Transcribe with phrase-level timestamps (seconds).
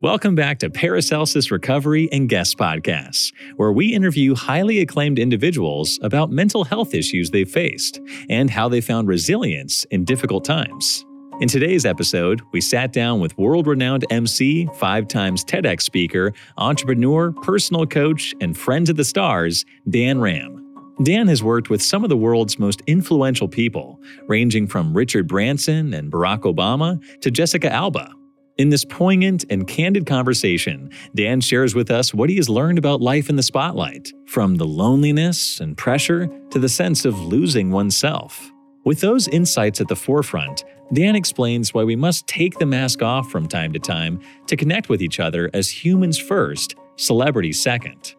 [0.00, 6.30] Welcome back to Paracelsus Recovery and Guest Podcasts, where we interview highly acclaimed individuals about
[6.30, 8.00] mental health issues they've faced
[8.30, 11.04] and how they found resilience in difficult times.
[11.40, 17.32] In today's episode, we sat down with world renowned MC, five times TEDx speaker, entrepreneur,
[17.42, 20.64] personal coach, and friend of the stars, Dan Ram.
[21.02, 25.92] Dan has worked with some of the world's most influential people, ranging from Richard Branson
[25.92, 28.14] and Barack Obama to Jessica Alba.
[28.58, 33.00] In this poignant and candid conversation, Dan shares with us what he has learned about
[33.00, 38.50] life in the spotlight, from the loneliness and pressure to the sense of losing oneself.
[38.84, 43.30] With those insights at the forefront, Dan explains why we must take the mask off
[43.30, 44.18] from time to time
[44.48, 48.16] to connect with each other as humans first, celebrities second.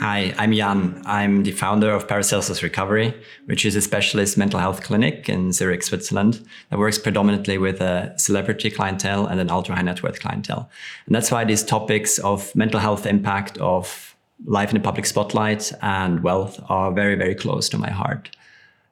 [0.00, 1.02] Hi, I'm Jan.
[1.04, 3.12] I'm the founder of Paracelsus Recovery,
[3.44, 8.14] which is a specialist mental health clinic in Zurich, Switzerland that works predominantly with a
[8.16, 10.70] celebrity clientele and an ultra high net worth clientele.
[11.04, 15.70] And that's why these topics of mental health impact of life in the public spotlight
[15.82, 18.34] and wealth are very, very close to my heart.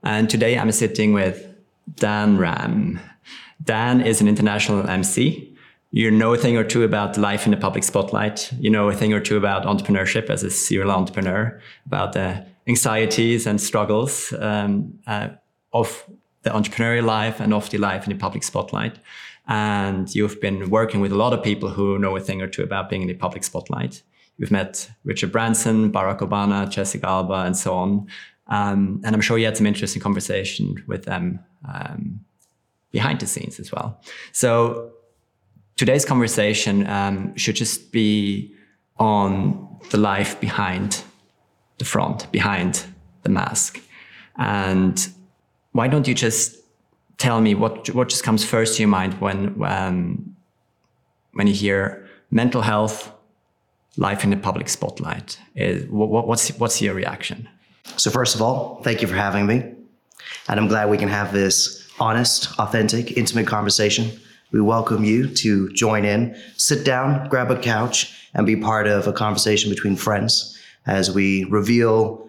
[0.02, 1.46] And today I'm sitting with
[1.94, 3.00] Dan Ram.
[3.64, 5.56] Dan is an international MC
[5.90, 8.52] you know a thing or two about life in the public spotlight.
[8.58, 13.46] You know a thing or two about entrepreneurship as a serial entrepreneur, about the anxieties
[13.46, 15.28] and struggles um, uh,
[15.72, 16.04] of
[16.42, 18.98] the entrepreneurial life and of the life in the public spotlight.
[19.46, 22.62] And you've been working with a lot of people who know a thing or two
[22.62, 24.02] about being in the public spotlight.
[24.36, 28.06] You've met Richard Branson, Barack Obama, Jessica Alba, and so on.
[28.46, 32.20] Um, and I'm sure you had some interesting conversation with them um,
[32.92, 34.00] behind the scenes as well.
[34.32, 34.92] So
[35.78, 38.52] today's conversation um, should just be
[38.98, 41.02] on the life behind
[41.78, 42.84] the front, behind
[43.22, 43.80] the mask.
[44.36, 45.08] And
[45.72, 46.56] why don't you just
[47.16, 50.36] tell me what what just comes first to your mind when when
[51.32, 53.12] when you hear mental health,
[53.96, 55.38] life in the public spotlight?
[55.54, 57.48] Is, what, what's what's your reaction?
[57.96, 59.56] So first of all, thank you for having me,
[60.48, 64.10] and I'm glad we can have this honest, authentic, intimate conversation
[64.50, 69.06] we welcome you to join in, sit down, grab a couch, and be part of
[69.06, 72.28] a conversation between friends as we reveal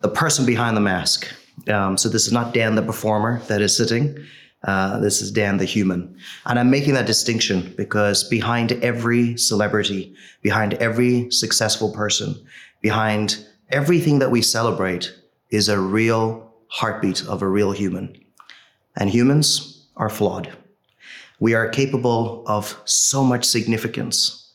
[0.00, 1.28] the person behind the mask.
[1.68, 4.16] Um, so this is not Dan the performer that is sitting.
[4.64, 6.16] Uh, this is Dan the human.
[6.46, 12.34] And I'm making that distinction because behind every celebrity, behind every successful person,
[12.80, 15.14] behind everything that we celebrate
[15.50, 18.18] is a real heartbeat of a real human.
[18.96, 20.56] And humans are flawed.
[21.40, 24.52] We are capable of so much significance,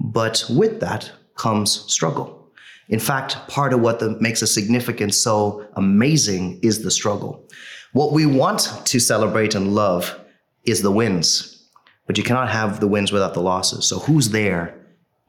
[0.00, 2.48] but with that comes struggle.
[2.88, 7.46] In fact, part of what the, makes a significance so amazing is the struggle.
[7.92, 10.18] What we want to celebrate and love
[10.64, 11.68] is the wins,
[12.06, 13.86] but you cannot have the wins without the losses.
[13.86, 14.74] So who's there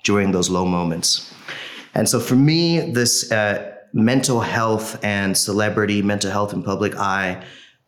[0.03, 1.33] during those low moments?
[1.93, 7.43] And so for me, this uh, mental health and celebrity, mental health in public eye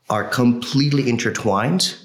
[0.09, 1.97] are completely intertwined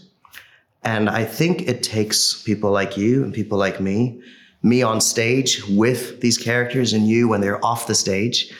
[0.85, 4.21] and I think it takes people like you and people like me,
[4.63, 8.53] me on stage with these characters and you when they're off the stage,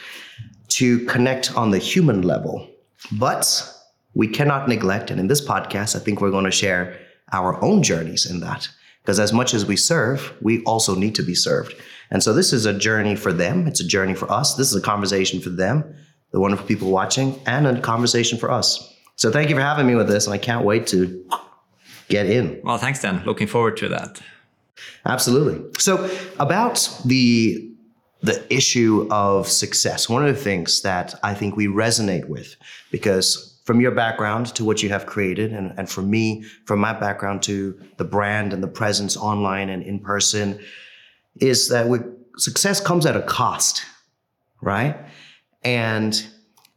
[0.69, 2.69] to connect on the human level.
[3.13, 3.69] But
[4.15, 6.99] we cannot neglect, and in this podcast, I think we're going to share
[7.33, 8.69] our own journeys in that.
[9.03, 11.75] Because as much as we serve, we also need to be served.
[12.11, 13.67] And so this is a journey for them.
[13.67, 14.55] It's a journey for us.
[14.55, 15.97] This is a conversation for them,
[16.31, 18.95] the wonderful people watching, and a conversation for us.
[19.17, 20.27] So thank you for having me with this.
[20.27, 21.25] And I can't wait to
[22.13, 22.61] get in.
[22.63, 23.23] Well, thanks, Dan.
[23.25, 24.21] Looking forward to that.
[25.07, 25.59] Absolutely.
[25.79, 26.09] So,
[26.39, 27.69] about the
[28.23, 32.55] the issue of success, one of the things that I think we resonate with,
[32.93, 36.93] because from your background to what you have created, and, and for me, from my
[36.93, 40.61] background to the brand and the presence online and in person,
[41.41, 41.99] is that we,
[42.37, 43.83] success comes at a cost,
[44.61, 44.97] right?
[45.65, 46.25] And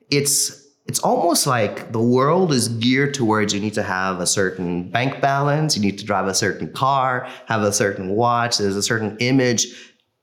[0.09, 4.89] it's it's almost like the world is geared towards you need to have a certain
[4.89, 8.83] bank balance, you need to drive a certain car, have a certain watch, there's a
[8.83, 9.65] certain image,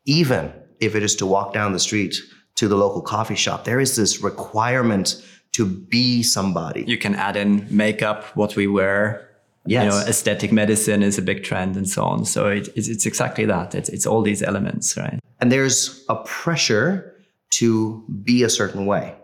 [0.06, 2.14] even if it is to walk down the street
[2.54, 3.64] to the local coffee shop.
[3.64, 6.84] There is this requirement to be somebody.
[6.86, 9.28] You can add in makeup, what we wear.
[9.66, 9.84] Yes.
[9.84, 12.24] You know, aesthetic medicine is a big trend and so on.
[12.24, 13.74] So it, it's, it's exactly that.
[13.74, 15.18] It's, it's all these elements, right?
[15.40, 17.16] And there's a pressure
[17.50, 19.14] to be a certain way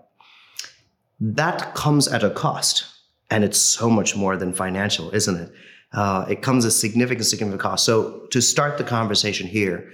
[1.20, 2.84] that comes at a cost.
[3.30, 5.52] And it's so much more than financial, isn't it?
[5.92, 7.84] Uh, it comes at significant, significant cost.
[7.84, 9.90] So to start the conversation here,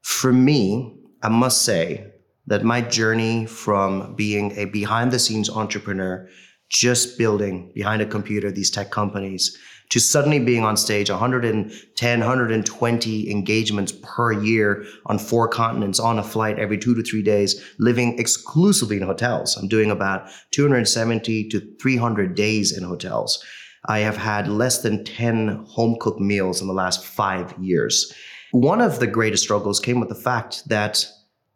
[0.00, 2.12] for me, I must say
[2.46, 6.28] that my journey from being a behind the scenes entrepreneur
[6.70, 9.56] just building behind a computer these tech companies
[9.90, 16.22] to suddenly being on stage 110 120 engagements per year on four continents on a
[16.22, 19.56] flight every two to three days living exclusively in hotels.
[19.56, 23.42] I'm doing about 270 to 300 days in hotels.
[23.86, 28.12] I have had less than 10 home cooked meals in the last five years.
[28.50, 31.06] One of the greatest struggles came with the fact that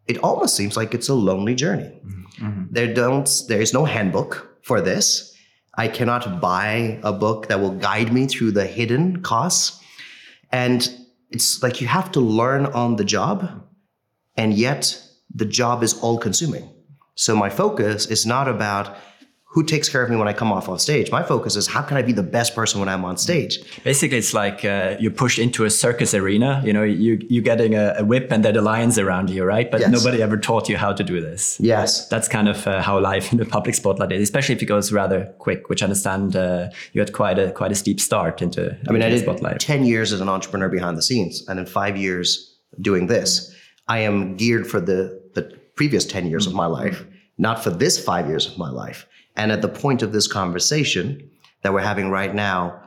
[0.06, 2.00] it almost seems like it's a lonely journey.
[2.40, 2.64] Mm-hmm.
[2.70, 5.31] there don't there is no handbook for this.
[5.74, 9.82] I cannot buy a book that will guide me through the hidden costs.
[10.50, 10.88] And
[11.30, 13.66] it's like you have to learn on the job,
[14.36, 15.02] and yet
[15.34, 16.68] the job is all consuming.
[17.14, 18.96] So my focus is not about
[19.52, 21.10] who takes care of me when I come off on stage.
[21.10, 23.58] My focus is how can I be the best person when I'm on stage.
[23.84, 26.62] Basically, it's like uh, you're pushed into a circus arena.
[26.64, 29.70] You know, you you're getting a, a whip and there are lions around you, right?
[29.70, 29.90] But yes.
[29.90, 31.60] nobody ever taught you how to do this.
[31.60, 34.66] Yes, that's kind of uh, how life in the public spotlight is, especially if it
[34.66, 35.68] goes rather quick.
[35.68, 38.74] Which I understand uh, you had quite a quite a steep start into.
[38.88, 39.60] I mean, I did spotlight.
[39.60, 43.54] ten years as an entrepreneur behind the scenes, and in five years doing this,
[43.86, 45.42] I am geared for the the
[45.76, 46.58] previous ten years mm-hmm.
[46.58, 47.04] of my life,
[47.36, 49.06] not for this five years of my life.
[49.36, 51.30] And at the point of this conversation
[51.62, 52.80] that we're having right now,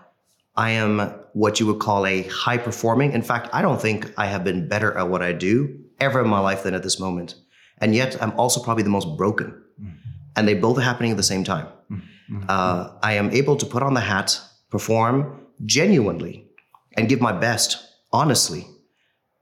[0.56, 1.00] I am
[1.34, 3.12] what you would call a high performing.
[3.12, 6.30] In fact, I don't think I have been better at what I do ever in
[6.30, 7.36] my life than at this moment.
[7.80, 9.48] And yet, I'm also probably the most broken.
[9.82, 9.90] Mm-hmm.
[10.38, 11.68] And they both are happening at the same time.
[11.92, 12.44] Mm-hmm.
[12.48, 14.40] Uh, I am able to put on the hat,
[14.70, 16.48] perform genuinely,
[16.96, 18.68] and give my best honestly.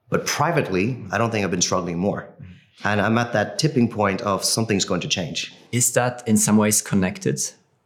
[0.10, 2.22] But privately, I don't think I've been struggling more.
[2.22, 2.52] Mm-hmm.
[2.84, 5.54] And I'm at that tipping point of something's going to change.
[5.72, 7.40] Is that in some ways connected?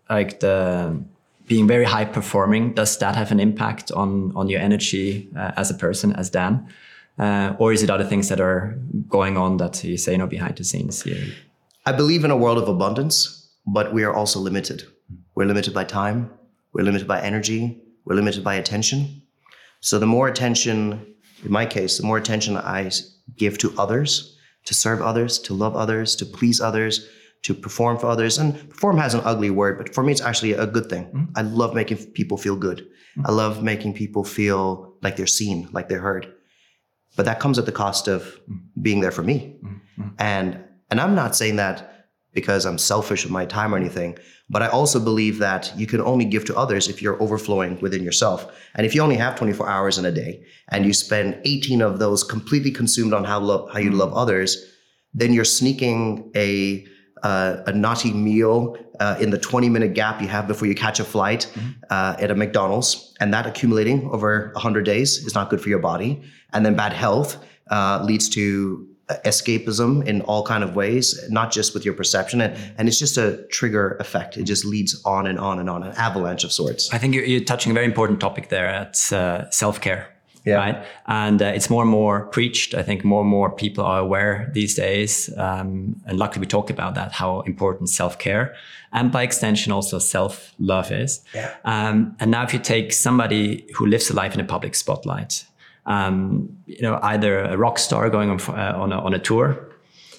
[0.10, 1.04] Like the
[1.48, 5.72] being very high performing, does that have an impact on, on your energy uh, as
[5.72, 6.68] a person, as Dan?
[7.18, 10.28] Uh, or is it other things that are going on that you say, you know,
[10.28, 11.24] behind the scenes here?
[11.86, 14.84] I believe in a world of abundance, but we are also limited.
[15.36, 16.30] We're limited by time,
[16.74, 19.22] we're limited by energy, we're limited by attention.
[19.80, 21.06] So the more attention,
[21.44, 22.92] in my case, the more attention I
[23.38, 24.37] give to others,
[24.68, 27.08] to serve others, to love others, to please others,
[27.44, 28.38] to perform for others.
[28.38, 31.06] And perform has an ugly word, but for me, it's actually a good thing.
[31.06, 31.38] Mm-hmm.
[31.38, 32.80] I love making people feel good.
[32.80, 33.28] Mm-hmm.
[33.28, 36.34] I love making people feel like they're seen, like they're heard.
[37.16, 38.82] But that comes at the cost of mm-hmm.
[38.82, 39.58] being there for me.
[39.64, 40.10] Mm-hmm.
[40.20, 41.97] And and I'm not saying that
[42.34, 44.18] because I'm selfish with my time or anything.
[44.50, 48.04] But I also believe that you can only give to others if you're overflowing within
[48.04, 48.46] yourself.
[48.76, 52.00] And if you only have 24 hours in a day and you spend 18 of
[52.00, 54.66] those completely consumed on how love, how you love others,
[55.14, 56.86] then you're sneaking a
[57.24, 61.00] uh, a naughty meal uh, in the 20 minute gap you have before you catch
[61.00, 61.70] a flight mm-hmm.
[61.90, 65.80] uh, at a McDonald's, and that accumulating over 100 days is not good for your
[65.80, 66.22] body.
[66.54, 68.87] And then bad health uh, leads to
[69.26, 72.42] escapism in all kind of ways not just with your perception.
[72.42, 74.38] And, and it's just a trigger effect.
[74.38, 76.94] It just leads on and on and on an avalanche of sorts.
[76.94, 78.82] I think you're, you're touching a very important topic there.
[78.84, 80.10] It's uh, self-care
[80.48, 80.56] yeah.
[80.56, 80.86] right?
[81.08, 82.74] And uh, it's more and more preached.
[82.74, 85.30] I think more and more people are aware these days.
[85.38, 88.56] Um, and luckily we talk about that how important self-care
[88.94, 91.22] and by extension also self-love is.
[91.36, 91.54] Yeah.
[91.66, 95.46] um, and now if you take somebody who lives a life in a public spotlight
[95.88, 99.70] um, you know, either a rock star going on, uh, on, a, on a tour.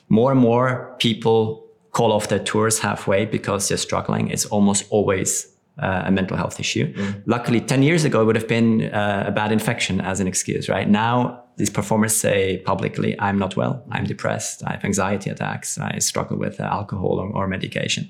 [0.08, 4.28] More and more people call off their tours halfway because they're struggling.
[4.30, 5.46] It's almost always
[5.78, 6.92] uh, a mental health issue.
[6.92, 7.22] Mm.
[7.26, 10.68] Luckily, 10 years ago, it would have been uh, a bad infection as an excuse,
[10.68, 10.88] right?
[10.88, 15.98] Now, these performers say publicly, I'm not well, I'm depressed, I have anxiety attacks, I
[15.98, 18.08] struggle with uh, alcohol or, or medication.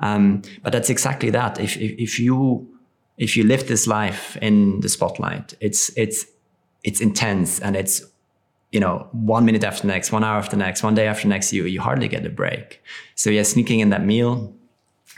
[0.00, 1.60] Um, but that's exactly that.
[1.60, 2.68] If, if, if, you
[3.16, 6.26] if you live this life in the spotlight, it's it's
[6.84, 8.02] it's intense and it's
[8.72, 11.64] you know one minute after next one hour after next one day after next you
[11.64, 12.82] you hardly get a break
[13.14, 14.54] so yeah sneaking in that meal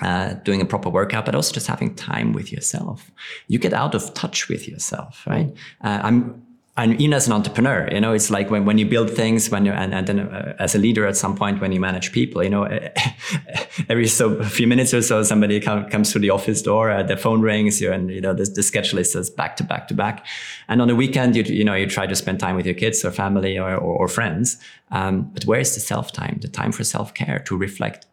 [0.00, 3.10] uh, doing a proper workout, but also just having time with yourself.
[3.46, 5.52] You get out of touch with yourself, right?
[5.82, 6.42] Uh, I'm
[6.74, 9.66] and even as an entrepreneur, you know, it's like when, when you build things, when
[9.66, 12.42] you and, and then uh, as a leader at some point when you manage people,
[12.42, 12.64] you know,
[13.90, 17.18] every so few minutes or so somebody come, comes to the office door, uh, the
[17.18, 20.24] phone rings, you and you know the, the schedule is back to back to back,
[20.66, 23.04] and on the weekend you you know you try to spend time with your kids
[23.04, 24.56] or family or or, or friends,
[24.92, 28.06] um, but where is the self time, the time for self care to reflect,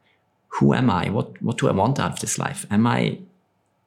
[0.49, 2.65] who am I, what what do I want out of this life?
[2.69, 3.19] Am I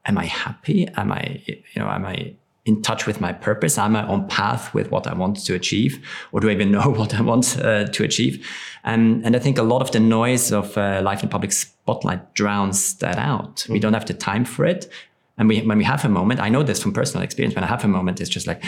[0.06, 0.88] am I happy?
[0.96, 3.76] Am I you know am I in touch with my purpose?
[3.76, 6.06] Am I on path with what I want to achieve?
[6.30, 8.46] Or do I even know what I want uh, to achieve?
[8.84, 12.34] And, and I think a lot of the noise of uh, life in public spotlight
[12.34, 13.56] drowns that out.
[13.56, 13.72] Mm-hmm.
[13.72, 14.90] We don't have the time for it.
[15.38, 17.68] And we, when we have a moment, I know this from personal experience, when I
[17.68, 18.62] have a moment, it's just like,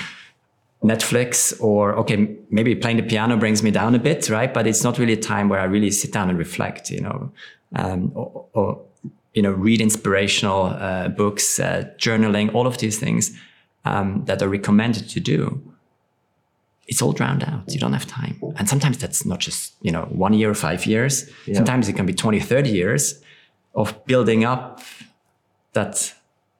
[0.82, 4.52] Netflix or okay, maybe playing the piano brings me down a bit, right?
[4.52, 7.32] But it's not really a time where I really sit down and reflect, you know,
[7.74, 8.82] um, or, or
[9.32, 13.34] you know, read inspirational uh, books, uh, journaling, all of these things
[13.84, 15.62] um, that are recommended to do,
[16.86, 17.72] it's all drowned out.
[17.72, 18.38] You don't have time.
[18.56, 21.30] And sometimes that's not just, you know, one year or five years.
[21.46, 21.54] Yeah.
[21.54, 23.22] Sometimes it can be 20, 30 years
[23.74, 24.80] of building up
[25.72, 26.14] that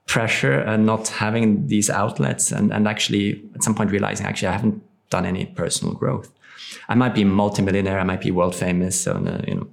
[0.07, 4.53] pressure and not having these outlets and, and actually at some point realizing actually I
[4.53, 6.31] haven't done any personal growth.
[6.89, 9.69] I might be multimillionaire, I might be world famous, on a, you know,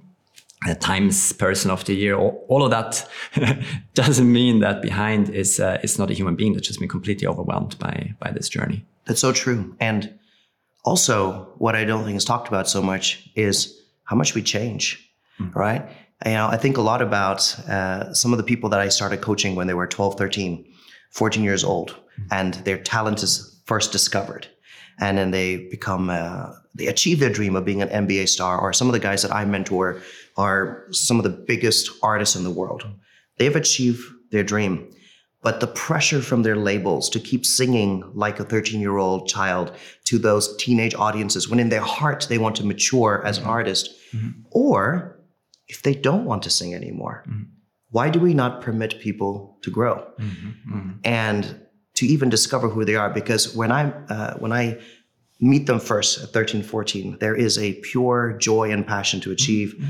[0.80, 2.16] Times Person of the Year.
[2.16, 3.08] All, all of that
[3.94, 7.26] doesn't mean that behind is uh, is not a human being that's just been completely
[7.26, 8.84] overwhelmed by by this journey.
[9.06, 9.74] That's so true.
[9.80, 10.18] And
[10.84, 15.10] also, what I don't think is talked about so much is how much we change,
[15.40, 15.58] mm-hmm.
[15.58, 15.88] right?
[16.24, 19.20] You know, I think a lot about uh, some of the people that I started
[19.20, 20.64] coaching when they were 12, 13,
[21.10, 22.22] 14 years old, mm-hmm.
[22.30, 24.46] and their talent is first discovered
[25.00, 28.58] and then they become uh, they achieve their dream of being an NBA star.
[28.60, 30.00] Or some of the guys that I mentor
[30.36, 32.84] are some of the biggest artists in the world.
[33.38, 34.90] They've achieved their dream,
[35.42, 39.72] but the pressure from their labels to keep singing like a 13 year old child
[40.04, 43.52] to those teenage audiences when in their heart they want to mature as an mm-hmm.
[43.52, 44.30] artist, mm-hmm.
[44.50, 45.18] or
[45.68, 47.24] if they don't want to sing anymore.
[47.28, 47.42] Mm-hmm.
[47.90, 50.06] Why do we not permit people to grow?
[50.18, 50.76] Mm-hmm.
[50.76, 50.90] Mm-hmm.
[51.04, 51.62] And
[51.94, 54.78] to even discover who they are because when I uh, when I
[55.40, 59.74] meet them first at 13 14 there is a pure joy and passion to achieve
[59.74, 59.88] mm-hmm.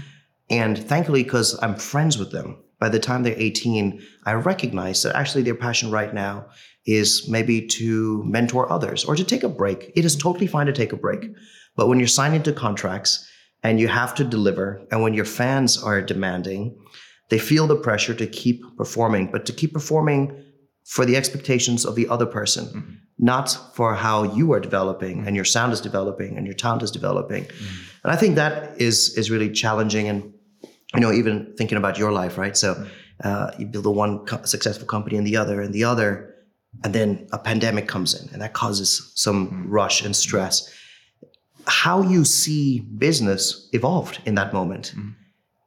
[0.51, 2.63] And thankfully because I'm friends with them.
[2.79, 6.47] By the time they're 18 I recognize that actually their passion right now
[6.85, 9.93] is maybe to mentor others or to take a break.
[9.95, 11.31] It is totally fine to take a break.
[11.77, 13.29] But when you're signed into contracts
[13.63, 16.77] and you have to deliver and when your fans are demanding
[17.33, 19.31] they feel the pressure to keep performing.
[19.33, 20.42] But to keep performing
[20.85, 22.93] for the expectations of the other person, mm-hmm.
[23.19, 26.91] not for how you are developing and your sound is developing and your talent is
[26.91, 27.45] developing.
[27.45, 27.83] Mm-hmm.
[28.05, 30.09] And I think that is is really challenging.
[30.09, 30.33] And
[30.95, 32.57] you know, even thinking about your life, right?
[32.57, 32.89] So mm-hmm.
[33.25, 36.35] uh, you build a one co- successful company and the other and the other,
[36.85, 39.71] and then a pandemic comes in, and that causes some mm-hmm.
[39.71, 40.69] rush and stress.
[41.67, 44.93] How you see business evolved in that moment.
[44.97, 45.11] Mm-hmm.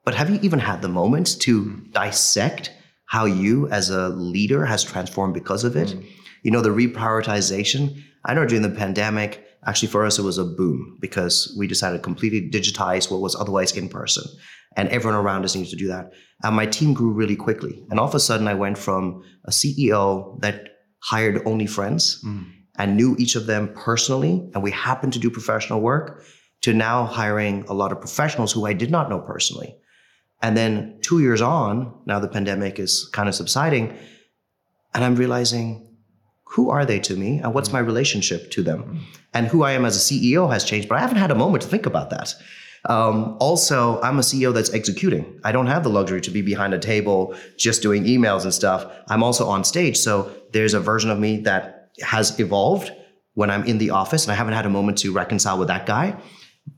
[0.03, 1.91] But have you even had the moment to mm-hmm.
[1.91, 2.71] dissect?
[3.05, 5.89] How you as a leader has transformed because of it.
[5.89, 6.05] Mm.
[6.43, 8.01] You know, the reprioritization.
[8.25, 11.97] I know during the pandemic, actually for us, it was a boom because we decided
[11.97, 14.23] to completely digitize what was otherwise in person.
[14.77, 16.11] And everyone around us needs to do that.
[16.43, 17.85] And my team grew really quickly.
[17.89, 20.69] And all of a sudden, I went from a CEO that
[21.01, 22.45] hired only friends mm.
[22.77, 26.23] and knew each of them personally, and we happened to do professional work,
[26.63, 29.77] to now hiring a lot of professionals who I did not know personally.
[30.41, 33.97] And then two years on, now the pandemic is kind of subsiding,
[34.93, 35.95] and I'm realizing
[36.45, 39.05] who are they to me and what's my relationship to them?
[39.33, 41.63] And who I am as a CEO has changed, but I haven't had a moment
[41.63, 42.33] to think about that.
[42.87, 45.39] Um, also, I'm a CEO that's executing.
[45.43, 48.85] I don't have the luxury to be behind a table just doing emails and stuff.
[49.09, 49.97] I'm also on stage.
[49.97, 52.91] So there's a version of me that has evolved
[53.33, 55.85] when I'm in the office, and I haven't had a moment to reconcile with that
[55.85, 56.15] guy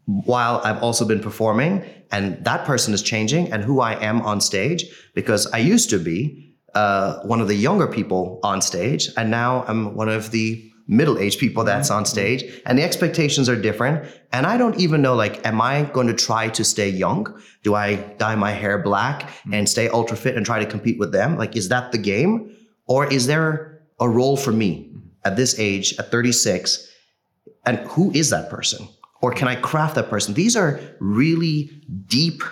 [0.06, 4.39] while I've also been performing, and that person is changing, and who I am on
[4.41, 9.29] stage, because I used to be uh, one of the younger people on stage, and
[9.29, 12.10] now I'm one of the middle-aged people that's on mm-hmm.
[12.10, 14.10] stage, and the expectations are different.
[14.32, 17.41] And I don't even know, like, am I going to try to stay young?
[17.63, 19.53] Do I dye my hair black mm-hmm.
[19.53, 21.38] and stay ultra fit and try to compete with them?
[21.38, 25.08] Like, is that the game, or is there a role for me mm-hmm.
[25.25, 26.88] at this age, at 36?
[27.65, 28.88] And who is that person?
[29.27, 30.36] Or can I craft that person?
[30.36, 31.69] These are really
[32.05, 32.43] deep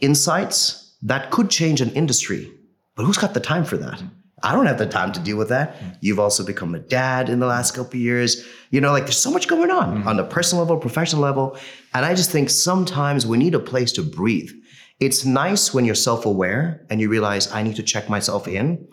[0.00, 2.50] insights that could change an industry.
[2.96, 4.02] But who's got the time for that?
[4.42, 5.76] I don't have the time to deal with that.
[6.00, 8.44] You've also become a dad in the last couple years.
[8.70, 10.08] You know, like there's so much going on mm-hmm.
[10.08, 11.56] on the personal level, professional level.
[11.94, 14.50] And I just think sometimes we need a place to breathe.
[14.98, 18.88] It's nice when you're self aware and you realize I need to check myself in.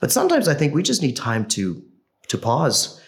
[0.00, 1.80] But sometimes I think we just need time to,
[2.26, 3.00] to pause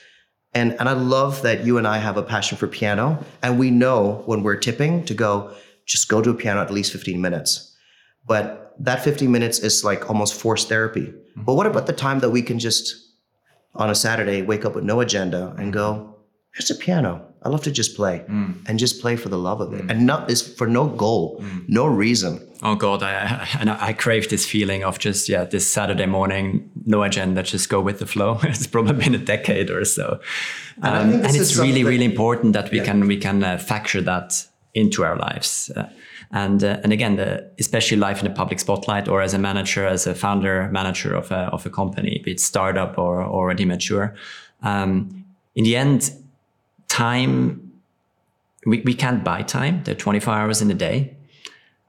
[0.54, 3.24] and, and I love that you and I have a passion for piano.
[3.42, 5.52] And we know when we're tipping to go,
[5.84, 7.76] just go to a piano at least 15 minutes.
[8.26, 11.06] But that 15 minutes is like almost forced therapy.
[11.06, 11.44] Mm-hmm.
[11.44, 12.94] But what about the time that we can just,
[13.74, 16.16] on a Saturday, wake up with no agenda and go,
[16.54, 17.26] here's a piano.
[17.42, 18.54] I love to just play mm.
[18.66, 19.90] and just play for the love of it, mm.
[19.90, 21.68] and not is for no goal, mm.
[21.68, 22.40] no reason.
[22.62, 27.02] Oh God, I, I I crave this feeling of just yeah, this Saturday morning, no
[27.02, 28.38] agenda, just go with the flow.
[28.42, 30.20] it's probably been a decade or so,
[30.82, 32.84] um, and, and it's really really important that we yeah.
[32.84, 35.70] can we can uh, factor that into our lives.
[35.76, 35.88] Uh,
[36.30, 39.86] and uh, and again, the, especially life in the public spotlight, or as a manager,
[39.86, 44.14] as a founder manager of a of a company, be it startup or already mature.
[44.62, 45.24] Um,
[45.54, 46.10] in the end,
[46.88, 47.72] time,
[48.66, 49.82] we, we can't buy time.
[49.84, 51.16] There are 24 hours in a day.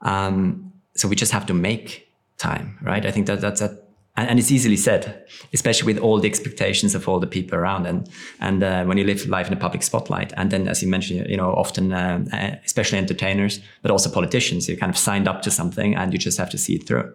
[0.02, 3.04] Um, so we just have to make time, right?
[3.04, 3.78] I think that that's a
[4.16, 7.86] and, and, it's easily said, especially with all the expectations of all the people around,
[7.86, 8.08] and
[8.40, 11.28] and uh, when you live life in the public spotlight, and then as you mentioned,
[11.28, 15.50] you know, often uh, especially entertainers, but also politicians, you kind of signed up to
[15.50, 17.12] something, and you just have to see it through.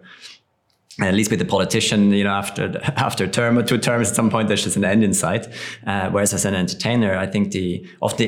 [0.98, 4.10] And at least with the politician, you know, after after a term or two terms,
[4.10, 5.48] at some point there's just an end in sight.
[5.86, 8.26] Uh, whereas as an entertainer, I think the of the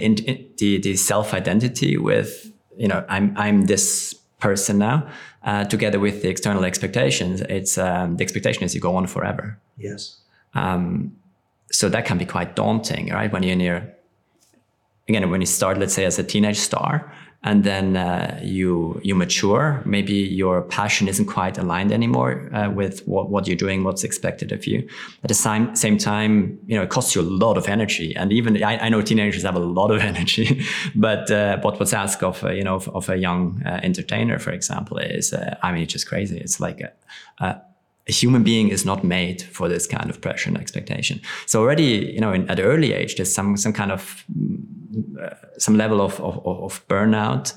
[0.58, 5.08] the, the self identity with you know I'm I'm this person now
[5.44, 9.58] uh, together with the external expectations, it's um, the expectation is you go on forever.
[9.76, 10.16] Yes.
[10.54, 11.16] Um,
[11.70, 13.32] so that can be quite daunting, right?
[13.32, 13.94] When you're near,
[15.08, 17.12] again, when you start, let's say, as a teenage star,
[17.44, 19.82] and then uh, you you mature.
[19.84, 24.50] Maybe your passion isn't quite aligned anymore uh, with what, what you're doing what's expected
[24.50, 24.88] of you.
[25.22, 28.16] At the same same time you know it costs you a lot of energy.
[28.16, 30.64] And even i, I know teenagers have a lot of energy.
[30.94, 34.38] But uh, what what's asked of uh, you know of, of a young uh, entertainer
[34.38, 36.38] for example is uh, i mean it's just crazy.
[36.38, 36.92] It's like a,
[37.44, 37.60] a
[38.06, 41.20] a human being is not made for this kind of pressure and expectation.
[41.46, 44.24] So already, you know, in, at an early age, there's some some kind of
[45.58, 47.54] some level of of, of burnout,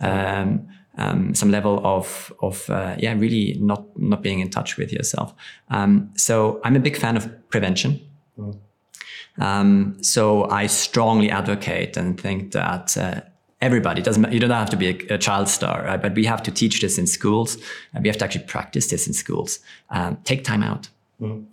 [0.00, 4.92] um, um, some level of of uh, yeah, really not not being in touch with
[4.92, 5.34] yourself.
[5.68, 8.00] Um, so I'm a big fan of prevention.
[8.38, 10.04] Mm.
[10.04, 13.20] so I strongly advocate and think that uh,
[13.60, 16.00] everybody doesn't you don't have to be a, a child star right?
[16.00, 17.58] but we have to teach this in schools
[17.92, 20.88] and we have to actually practice this in schools um, take time out
[21.20, 21.44] mm.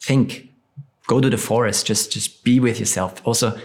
[0.00, 0.48] think
[1.06, 3.58] go to the forest just just be with yourself also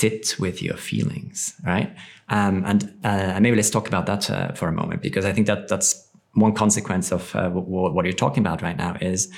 [0.00, 1.90] sit with your feelings right?
[2.28, 5.46] Um, and uh, maybe let's talk about that uh, for a moment because i think
[5.46, 9.32] that that's one consequence of uh, what you're talking about right now is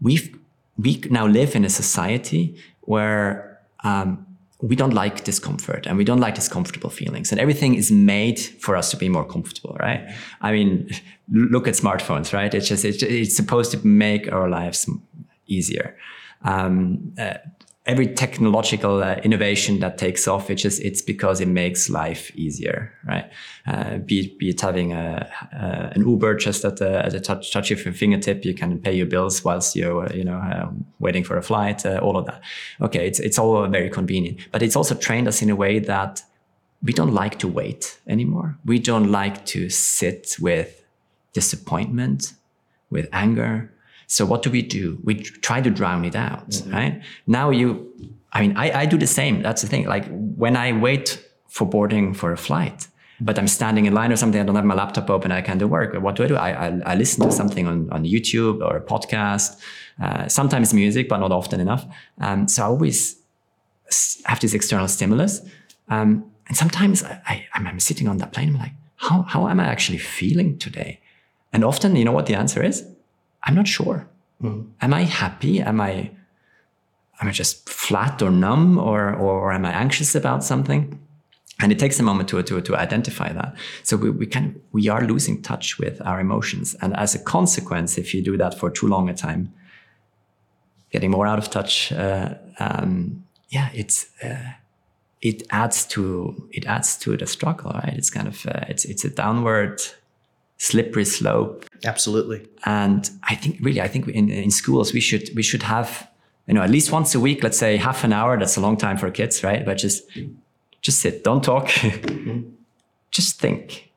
[0.00, 0.34] we
[0.78, 4.26] we now live in a society where um,
[4.60, 8.76] we don't like discomfort and we don't like discomfortable feelings and everything is made for
[8.76, 10.02] us to be more comfortable right?
[10.40, 10.88] I mean
[11.30, 12.52] look at smartphones right?
[12.54, 14.88] It's just it's, it's supposed to make our lives
[15.46, 15.96] easier.
[16.44, 17.34] Um, uh,
[17.84, 22.92] every technological uh, innovation that takes off, it's just it's because it makes life easier,
[23.04, 23.30] right?
[23.66, 27.52] Uh, be, it, be it having a, uh, an Uber just at the, at touch,
[27.52, 31.24] touch of your fingertip, you can pay your bills whilst you're you know um, waiting
[31.24, 32.40] for a flight, uh, all of that.
[32.80, 36.22] Okay, it's it's all very convenient, but it's also trained us in a way that
[36.82, 38.58] we don't like to wait anymore.
[38.64, 40.84] We don't like to sit with
[41.32, 42.34] disappointment,
[42.90, 43.71] with anger,
[44.12, 44.98] so what do we do?
[45.02, 46.70] We try to drown it out, mm-hmm.
[46.70, 47.02] right?
[47.26, 47.90] Now you,
[48.30, 49.40] I mean, I, I do the same.
[49.40, 49.86] That's the thing.
[49.86, 50.04] Like
[50.36, 52.88] when I wait for boarding for a flight,
[53.22, 55.58] but I'm standing in line or something, I don't have my laptop open, I can't
[55.58, 55.94] do work.
[55.94, 56.36] What do I do?
[56.36, 59.58] I, I, I listen to something on, on YouTube or a podcast,
[60.02, 61.86] uh, sometimes music, but not often enough.
[62.20, 63.16] Um, so I always
[64.26, 65.40] have this external stimulus.
[65.88, 69.58] Um, and sometimes I, I, am sitting on that plane, I'm like, how, how am
[69.58, 71.00] I actually feeling today?
[71.50, 72.84] And often, you know what the answer is?
[73.44, 74.06] I'm not sure.
[74.42, 74.70] Mm.
[74.80, 75.60] Am I happy?
[75.60, 76.10] Am I
[77.20, 80.98] am I just flat or numb or or am I anxious about something?
[81.60, 83.54] And it takes a moment to, to, to identify that.
[83.84, 86.74] So we, we kind of, we are losing touch with our emotions.
[86.80, 89.52] And as a consequence, if you do that for too long a time,
[90.90, 94.54] getting more out of touch, uh, um, yeah, it's, uh,
[95.20, 97.94] it adds to, it adds to the struggle, right?
[97.96, 99.80] It's kind of, uh, it's, it's a downward
[100.62, 101.64] slippery slope.
[101.84, 102.46] Absolutely.
[102.64, 106.08] And I think really, I think in, in schools we should we should have
[106.46, 108.38] you know at least once a week, let's say half an hour.
[108.38, 109.64] That's a long time for kids, right?
[109.66, 110.04] But just
[110.80, 112.48] just sit, don't talk, mm-hmm.
[113.10, 113.90] just think.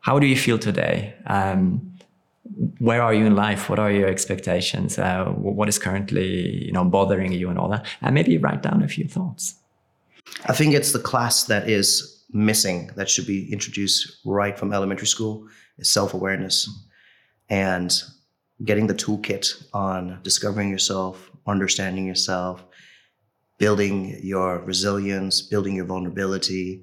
[0.00, 1.14] How do you feel today?
[1.26, 1.92] Um,
[2.78, 3.68] where are you in life?
[3.68, 4.98] What are your expectations?
[4.98, 7.86] Uh, what is currently you know bothering you and all that?
[8.00, 9.54] And maybe write down a few thoughts.
[10.46, 15.06] I think it's the class that is missing that should be introduced right from elementary
[15.06, 15.46] school
[15.78, 16.68] is self awareness
[17.48, 18.02] and
[18.64, 22.64] getting the toolkit on discovering yourself, understanding yourself,
[23.58, 26.82] building your resilience, building your vulnerability,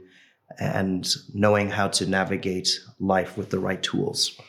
[0.60, 4.40] and knowing how to navigate life with the right tools.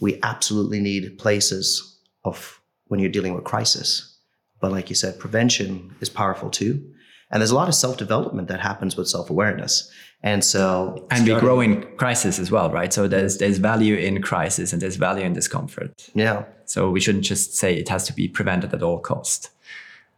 [0.00, 4.18] We absolutely need places of when you're dealing with crisis.
[4.60, 6.92] But like you said, prevention is powerful too.
[7.30, 9.90] And there's a lot of self development that happens with self awareness.
[10.22, 12.92] And so, and we grow in crisis as well, right?
[12.92, 16.10] So there's there's value in crisis and there's value in discomfort.
[16.14, 16.44] Yeah.
[16.64, 19.50] So we shouldn't just say it has to be prevented at all cost.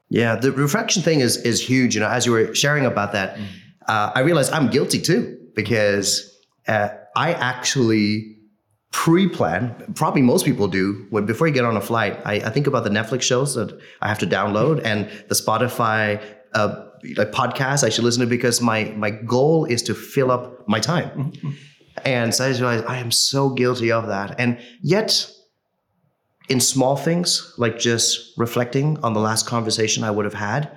[0.09, 1.95] Yeah, the reflection thing is is huge.
[1.95, 3.45] You know, as you were sharing about that, mm.
[3.87, 6.35] uh, I realized I'm guilty too because
[6.67, 8.37] uh, I actually
[8.91, 9.93] pre-plan.
[9.95, 11.07] Probably most people do.
[11.11, 13.79] When before you get on a flight, I, I think about the Netflix shows that
[14.01, 16.23] I have to download and the Spotify
[16.55, 20.69] uh, like podcasts I should listen to because my my goal is to fill up
[20.69, 21.11] my time.
[21.11, 21.51] Mm-hmm.
[22.05, 24.39] And so I just realized I am so guilty of that.
[24.39, 25.31] And yet,
[26.49, 30.71] in small things, like just reflecting on the last conversation I would have had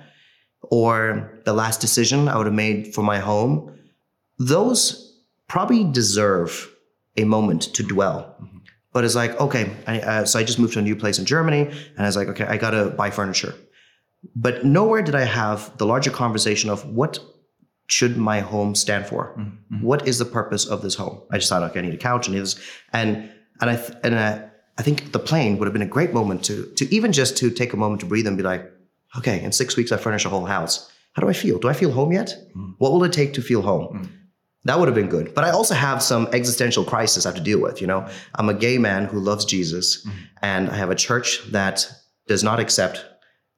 [0.62, 3.76] or the last decision I would have made for my home,
[4.38, 6.70] those probably deserve
[7.16, 8.36] a moment to dwell.
[8.92, 11.24] But it's like, okay, I, uh, so I just moved to a new place in
[11.24, 13.54] Germany, and I was like, okay, I gotta buy furniture.
[14.34, 17.18] But nowhere did I have the larger conversation of what
[17.86, 19.34] should my home stand for?
[19.38, 19.82] Mm-hmm.
[19.82, 21.20] What is the purpose of this home?
[21.30, 22.58] I just thought, okay, I need a couch, and this,
[22.92, 26.12] and and I th- and I, I think the plane would have been a great
[26.12, 28.70] moment to to even just to take a moment to breathe and be like,
[29.18, 30.90] okay, in six weeks I furnish a whole house.
[31.12, 31.58] How do I feel?
[31.58, 32.34] Do I feel home yet?
[32.56, 32.74] Mm.
[32.78, 33.86] What will it take to feel home?
[33.94, 34.08] Mm.
[34.64, 35.34] That would have been good.
[35.34, 37.80] But I also have some existential crisis I have to deal with.
[37.80, 40.12] You know, I'm a gay man who loves Jesus, mm.
[40.42, 41.86] and I have a church that
[42.26, 43.04] does not accept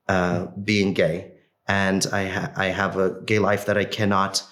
[0.08, 1.32] uh, being gay,
[1.66, 4.42] and I ha- I have a gay life that I cannot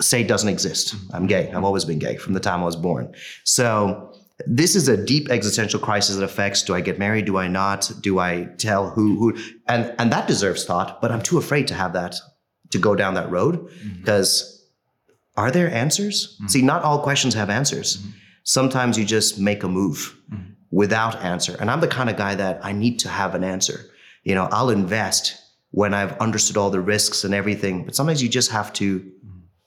[0.00, 0.94] say doesn't exist.
[1.12, 1.50] I'm gay.
[1.52, 3.14] I've always been gay from the time I was born.
[3.44, 4.12] So
[4.46, 7.24] this is a deep existential crisis that affects do I get married?
[7.24, 7.90] Do I not?
[8.00, 11.74] Do I tell who who and and that deserves thought, but I'm too afraid to
[11.74, 12.16] have that
[12.70, 14.00] to go down that road mm-hmm.
[14.00, 14.52] because
[15.36, 16.36] are there answers?
[16.36, 16.48] Mm-hmm.
[16.48, 17.98] See, not all questions have answers.
[17.98, 18.10] Mm-hmm.
[18.44, 20.16] Sometimes you just make a move
[20.70, 21.56] without answer.
[21.58, 23.86] And I'm the kind of guy that I need to have an answer.
[24.26, 28.28] You know, I'll invest when I've understood all the risks and everything, but sometimes you
[28.28, 29.08] just have to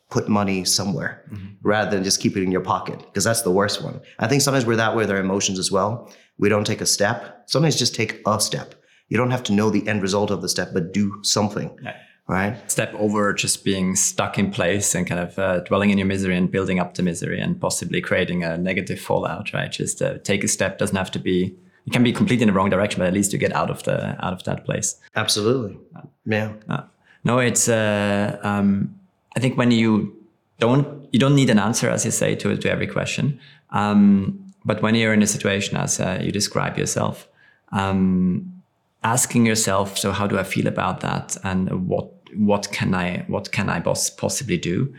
[0.10, 1.24] put money somewhere
[1.64, 4.02] rather than just keep it in your pocket because that's the worst one.
[4.20, 6.12] I think sometimes we're that way with our emotions as well.
[6.38, 7.44] We don't take a step.
[7.46, 8.76] Sometimes just take a step.
[9.08, 11.78] You don't have to know the end result of the step, but do something.
[11.82, 11.96] Yeah.
[12.28, 12.70] Right?
[12.70, 16.36] Step over just being stuck in place and kind of uh, dwelling in your misery
[16.36, 19.72] and building up the misery and possibly creating a negative fallout, right?
[19.72, 20.80] Just uh, take a step.
[20.80, 21.56] Doesn't have to be.
[21.90, 23.82] It can be completely in the wrong direction, but at least you get out of
[23.82, 24.96] the out of that place.
[25.16, 25.76] Absolutely.
[26.24, 26.54] Yeah.
[26.70, 26.84] Uh,
[27.24, 27.68] no, it's.
[27.68, 28.94] Uh, um,
[29.36, 30.16] I think when you
[30.60, 33.40] don't you don't need an answer, as you say, to to every question.
[33.72, 37.28] Um, but when you're in a situation as uh, you describe yourself,
[37.72, 38.62] um,
[39.04, 43.52] asking yourself, so how do I feel about that, and what what can I what
[43.52, 44.94] can I boss possibly do?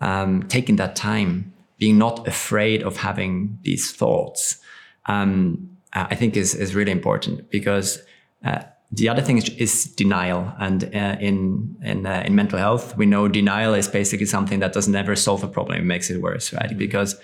[0.00, 4.58] Um, taking that time, being not afraid of having these thoughts,
[5.06, 5.75] um,
[6.10, 8.02] I think is is really important because.
[8.44, 12.96] Uh, the other thing is, is denial, and uh, in in uh, in mental health,
[12.96, 16.22] we know denial is basically something that does never solve a problem; it makes it
[16.22, 16.78] worse, right?
[16.78, 17.16] Because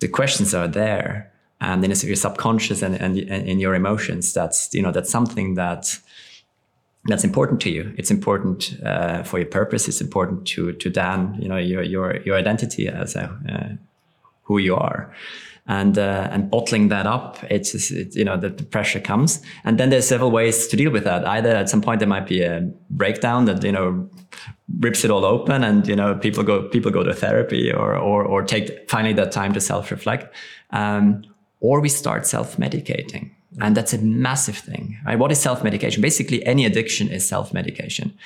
[0.00, 4.74] the questions are there, and in your subconscious and, and, and in your emotions, that's
[4.74, 5.96] you know that's something that
[7.04, 7.94] that's important to you.
[7.96, 9.86] It's important uh, for your purpose.
[9.86, 13.76] It's important to to Dan, you know, your your your identity as a uh,
[14.42, 15.14] who you are
[15.68, 19.42] and uh, and bottling that up it's, it's you know the, the, pressure comes.
[19.64, 21.26] And then there's several ways to deal with that.
[21.26, 24.08] Either at some point there might be a breakdown that you know
[24.78, 28.24] rips it all open and you know people go people go to therapy or or,
[28.24, 30.32] or take finally that time to self-reflect.
[30.70, 31.24] Um,
[31.60, 33.30] or we start self-medicating.
[33.62, 35.18] And that's a massive thing right?
[35.18, 36.02] What is self-medication?
[36.02, 38.16] Basically any addiction is self-medication.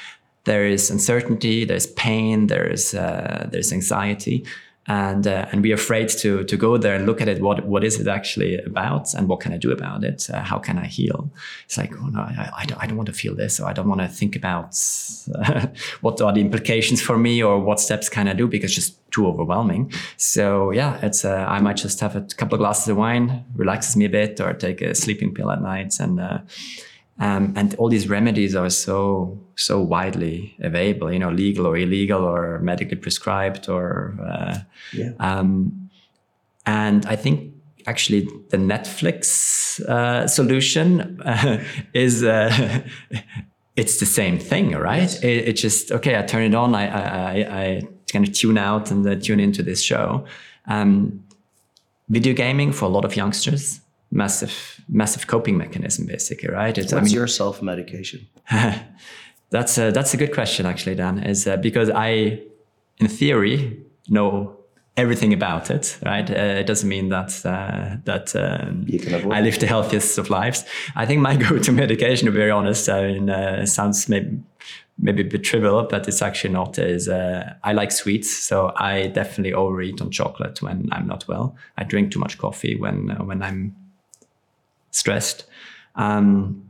[0.45, 4.45] There is uncertainty there's pain there's uh, there's anxiety
[4.87, 7.41] and uh, and we're afraid to to go there and look at it.
[7.41, 10.29] What what is it actually about, and what can I do about it?
[10.33, 11.31] Uh, how can I heal?
[11.67, 13.73] It's like, oh no, I, I, don't, I don't want to feel this, or I
[13.73, 14.77] don't want to think about
[15.35, 15.67] uh,
[16.01, 19.11] what are the implications for me, or what steps can I do because it's just
[19.11, 19.93] too overwhelming.
[20.17, 23.97] So yeah, it's uh, I might just have a couple of glasses of wine, relaxes
[23.97, 26.39] me a bit, or take a sleeping pill at night, and uh,
[27.21, 32.25] um, and all these remedies are so so widely available, you know, legal or illegal
[32.25, 34.59] or medically prescribed or uh,
[34.93, 35.13] yeah.
[35.21, 35.91] Um,
[36.65, 37.53] and I think
[37.87, 42.81] actually the Netflix uh, solution uh, is uh,
[43.77, 45.03] it's the same thing, right?
[45.03, 45.23] Yes.
[45.23, 46.19] It, it, just okay.
[46.19, 46.75] I turn it on.
[46.75, 50.25] I I, I kind of tune out and uh, tune into this show.
[50.67, 51.23] Um,
[52.09, 53.81] video gaming for a lot of youngsters
[54.11, 58.27] massive massive coping mechanism basically right it's, what's I mean, your self-medication
[59.51, 62.41] that's a, that's a good question actually dan is uh, because i
[62.99, 64.57] in theory know
[64.97, 68.87] everything about it right uh, it doesn't mean that uh, that um,
[69.33, 70.65] i live the healthiest of lives
[70.97, 74.41] i think my go-to medication to be very honest i mean uh, sounds maybe
[75.01, 76.79] maybe a bit trivial, but it's actually not.
[76.79, 81.57] Is uh, I like sweets, so I definitely overeat on chocolate when I'm not well.
[81.77, 83.75] I drink too much coffee when uh, when I'm
[84.91, 85.45] stressed.
[85.95, 86.69] Um,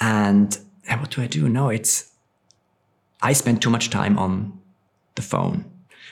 [0.00, 1.48] and, and what do I do?
[1.48, 2.12] No, it's
[3.22, 4.58] I spend too much time on
[5.14, 5.64] the phone.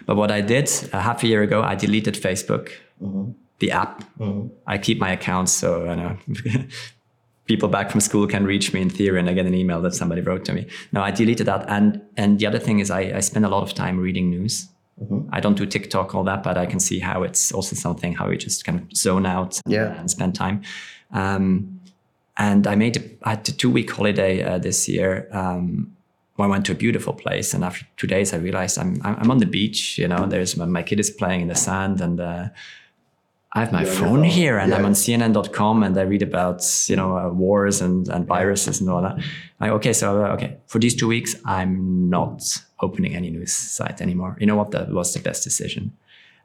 [0.07, 2.70] But what I did a half a year ago, I deleted Facebook,
[3.03, 3.33] mm-hmm.
[3.59, 4.03] the app.
[4.18, 4.49] Mm-hmm.
[4.66, 6.18] I keep my accounts so you know
[7.47, 9.94] people back from school can reach me in theory, and I get an email that
[9.94, 10.66] somebody wrote to me.
[10.92, 11.64] No, I deleted that.
[11.68, 14.68] And and the other thing is, I, I spend a lot of time reading news.
[15.33, 18.30] I don't do TikTok, all that, but I can see how it's also something how
[18.30, 19.98] you just kind of zone out Yeah.
[19.98, 20.62] and spend time.
[21.12, 21.80] Um,
[22.37, 25.28] and I made a, I had a two week holiday uh, this year.
[25.33, 25.96] Um,
[26.38, 29.30] I went to a beautiful place, and after two days, I realized I'm I'm I'm
[29.30, 29.98] on the beach.
[29.98, 32.48] You know, there's my, my kid is playing in the sand, and uh,
[33.55, 36.97] I have my your phone here, and I'm on CNN.com, and I read about you
[36.97, 39.17] know uh, wars and and viruses and all that.
[39.61, 42.43] Like, okay, so uh, okay, for these two weeks, I'm not
[42.81, 44.37] opening any news site anymore.
[44.40, 44.73] You know what?
[44.73, 45.93] That was the best decision.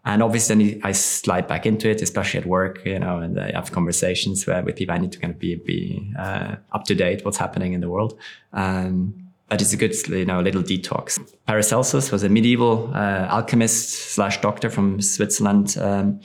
[0.06, 3.52] And obviously, then I slide back into it, especially at work, you know, and I
[3.52, 4.95] have conversations where, with people.
[4.95, 7.89] I need to kind of be, be uh, up to date what's happening in the
[7.89, 8.17] world.
[8.54, 11.19] Um, but it's a good, you know, little detox.
[11.48, 16.22] Paracelsus was a medieval uh, alchemist slash doctor from Switzerland, um,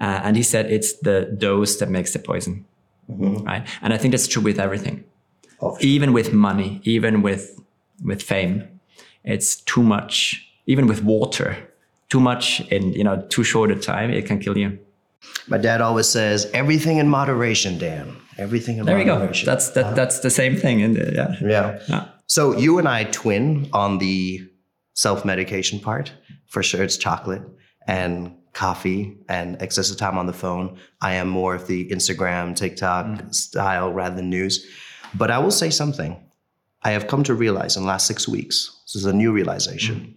[0.00, 2.64] uh, and he said it's the dose that makes the poison,
[3.08, 3.66] right?
[3.82, 5.04] And I think that's true with everything,
[5.62, 7.60] Oh, even with money, even with
[8.04, 8.62] with fame.
[9.24, 11.56] It's too much, even with water,
[12.08, 14.78] too much in you know too short a time, it can kill you.
[15.48, 18.16] My dad always says, everything in moderation, Dan.
[18.38, 19.18] Everything in There you go.
[19.18, 19.44] moderation.
[19.46, 19.94] That's that.
[19.94, 20.82] That's the same thing.
[20.82, 21.78] And yeah, Yeah.
[21.88, 22.04] Yeah.
[22.26, 24.40] So you and I twin on the
[24.94, 26.12] self-medication part.
[26.48, 27.42] For sure, it's chocolate
[27.86, 30.78] and coffee and excessive time on the phone.
[31.00, 33.34] I am more of the Instagram, TikTok mm.
[33.34, 34.66] style rather than news.
[35.14, 36.16] But I will say something.
[36.82, 39.96] I have come to realize in the last six weeks, this is a new realization,
[39.96, 40.14] mm.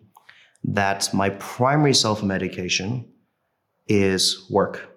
[0.74, 3.06] that my primary self-medication
[3.88, 4.90] is work.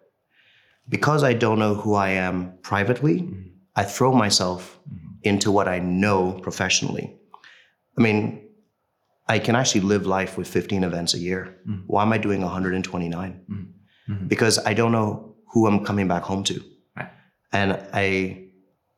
[0.88, 3.50] Because I don't know who I am privately, mm.
[3.74, 4.78] I throw myself
[5.22, 7.14] into what I know professionally.
[7.98, 8.45] I mean,
[9.28, 11.56] I can actually live life with 15 events a year.
[11.68, 11.82] Mm.
[11.86, 13.40] Why am I doing 129?
[13.50, 13.66] Mm.
[14.08, 14.26] Mm-hmm.
[14.28, 16.62] Because I don't know who I'm coming back home to.
[16.96, 17.08] Right.
[17.52, 18.42] And I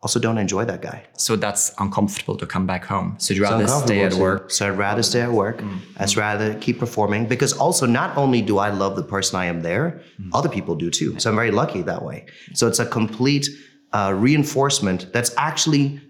[0.00, 1.04] also don't enjoy that guy.
[1.16, 3.16] So that's uncomfortable to come back home.
[3.18, 4.50] So you'd rather stay at work.
[4.50, 5.58] So I'd rather stay at work.
[5.58, 5.80] Mm.
[5.96, 9.62] I'd rather keep performing because also not only do I love the person I am
[9.62, 11.18] there, other people do too.
[11.18, 12.26] So I'm very lucky that way.
[12.54, 13.48] So it's a complete
[13.92, 16.00] uh, reinforcement that's actually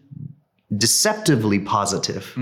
[0.76, 2.32] deceptively positive.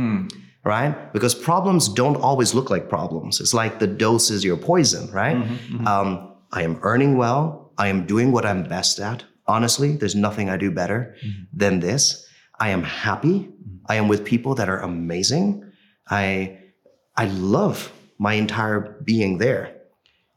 [0.67, 1.13] Right?
[1.13, 3.41] Because problems don't always look like problems.
[3.41, 5.37] It's like the dose is your poison, right?
[5.37, 5.87] Mm-hmm, mm-hmm.
[5.87, 7.73] Um, I am earning well.
[7.79, 9.25] I am doing what I'm best at.
[9.47, 11.45] Honestly, there's nothing I do better mm-hmm.
[11.63, 12.27] than this.
[12.59, 13.49] I am happy.
[13.87, 15.47] I am with people that are amazing.
[16.11, 16.59] I
[17.17, 19.65] I love my entire being there.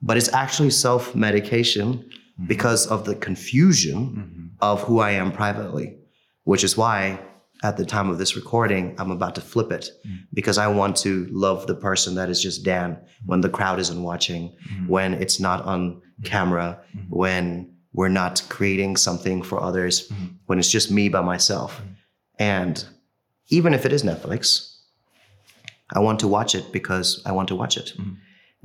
[0.02, 2.10] But it's actually self-medication
[2.48, 5.98] because of the confusion of who I am privately,
[6.44, 7.20] which is why
[7.64, 10.18] at the time of this recording, I'm about to flip it mm-hmm.
[10.34, 13.26] because I want to love the person that is just Dan mm-hmm.
[13.26, 14.88] when the crowd isn't watching, mm-hmm.
[14.88, 20.12] when it's not on camera, when we're not creating something for others,
[20.46, 21.82] when it's just me by myself.
[22.38, 22.84] And
[23.50, 24.78] even if it is Netflix,
[25.92, 27.94] I want to watch it because I want to watch it,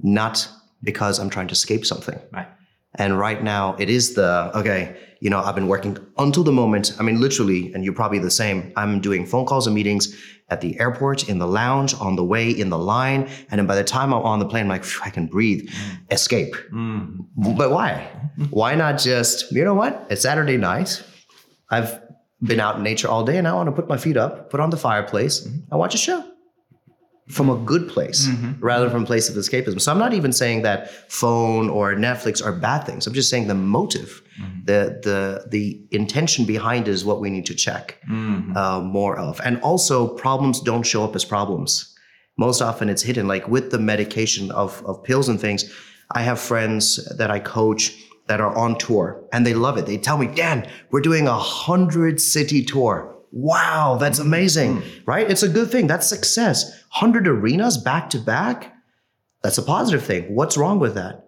[0.02, 0.48] not
[0.82, 2.20] because I'm trying to escape something.
[2.32, 2.48] Right.
[2.96, 6.94] And right now, it is the okay, you know, I've been working until the moment.
[6.98, 8.72] I mean, literally, and you're probably the same.
[8.76, 10.14] I'm doing phone calls and meetings
[10.50, 13.28] at the airport, in the lounge, on the way, in the line.
[13.50, 16.12] And then by the time I'm on the plane, I'm like, I can breathe, mm.
[16.12, 16.54] escape.
[16.72, 17.26] Mm.
[17.56, 18.10] But why?
[18.50, 20.06] Why not just, you know what?
[20.10, 21.02] It's Saturday night.
[21.70, 22.00] I've
[22.42, 24.58] been out in nature all day and I want to put my feet up, put
[24.58, 25.70] on the fireplace, mm-hmm.
[25.70, 26.24] and watch a show
[27.28, 28.52] from a good place mm-hmm.
[28.62, 29.80] rather than from a place of escapism.
[29.80, 33.06] So I'm not even saying that phone or Netflix are bad things.
[33.06, 34.64] I'm just saying the motive, mm-hmm.
[34.64, 38.56] the the the intention behind it is what we need to check mm-hmm.
[38.56, 39.40] uh, more of.
[39.42, 41.96] And also, problems don't show up as problems.
[42.36, 43.26] Most often, it's hidden.
[43.26, 45.64] Like with the medication of of pills and things,
[46.10, 49.86] I have friends that I coach that are on tour and they love it.
[49.86, 53.13] They tell me, Dan, we're doing a hundred city tour.
[53.34, 54.28] Wow, that's mm-hmm.
[54.28, 55.10] amazing, mm-hmm.
[55.10, 55.28] right?
[55.28, 55.88] It's a good thing.
[55.88, 56.70] That's success.
[56.92, 58.72] 100 arenas back to back.
[59.42, 60.32] That's a positive thing.
[60.36, 61.26] What's wrong with that?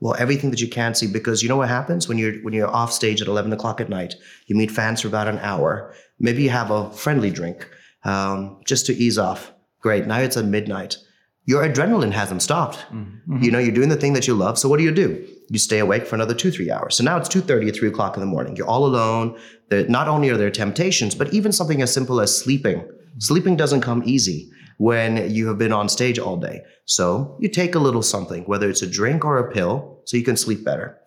[0.00, 2.70] Well, everything that you can't see, because you know what happens when you're when you're
[2.70, 4.14] off stage at 11 o'clock at night.
[4.46, 5.92] You meet fans for about an hour.
[6.18, 7.68] Maybe you have a friendly drink
[8.04, 9.52] um, just to ease off.
[9.80, 10.06] Great.
[10.06, 10.96] Now it's at midnight.
[11.44, 12.78] Your adrenaline hasn't stopped.
[12.90, 13.42] Mm-hmm.
[13.42, 14.58] You know, you're doing the thing that you love.
[14.58, 15.26] So what do you do?
[15.50, 16.96] You stay awake for another two, three hours.
[16.96, 18.56] So now it's 2.30 or 3 o'clock in the morning.
[18.56, 19.38] You're all alone.
[19.70, 22.86] There, not only are there temptations, but even something as simple as sleeping.
[23.18, 26.62] Sleeping doesn't come easy when you have been on stage all day.
[26.84, 30.22] So you take a little something, whether it's a drink or a pill, so you
[30.22, 30.98] can sleep better.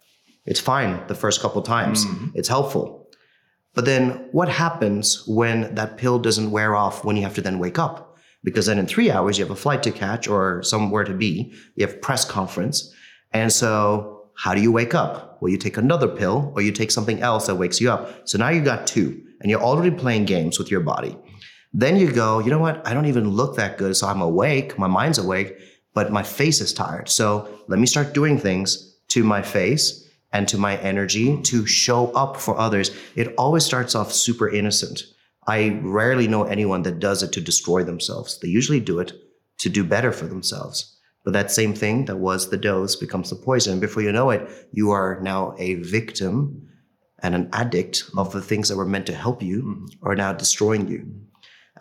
[0.46, 2.06] It's fine the first couple times.
[2.06, 2.28] Mm-hmm.
[2.36, 3.08] It's helpful.
[3.74, 7.60] But then what happens when that pill doesn't wear off when you have to then
[7.60, 8.18] wake up?
[8.44, 11.54] Because then in three hours, you have a flight to catch or somewhere to be.
[11.76, 12.94] You have press conference.
[13.32, 15.38] And so how do you wake up?
[15.42, 18.28] Well, you take another pill or you take something else that wakes you up.
[18.28, 21.18] So now you got two and you're already playing games with your body.
[21.74, 22.86] Then you go, you know what?
[22.86, 23.96] I don't even look that good.
[23.96, 24.78] So I'm awake.
[24.78, 25.58] My mind's awake.
[25.94, 27.10] but my face is tired.
[27.10, 32.12] So let me start doing things to my face and to my energy to show
[32.14, 32.92] up for others.
[33.16, 35.04] It always starts off super innocent.
[35.48, 38.40] I rarely know anyone that does it to destroy themselves.
[38.40, 39.12] They usually do it
[39.58, 40.91] to do better for themselves.
[41.24, 43.80] But that same thing that was the dose becomes the poison.
[43.80, 46.68] Before you know it, you are now a victim
[47.20, 50.08] and an addict of the things that were meant to help you mm-hmm.
[50.08, 51.06] are now destroying you.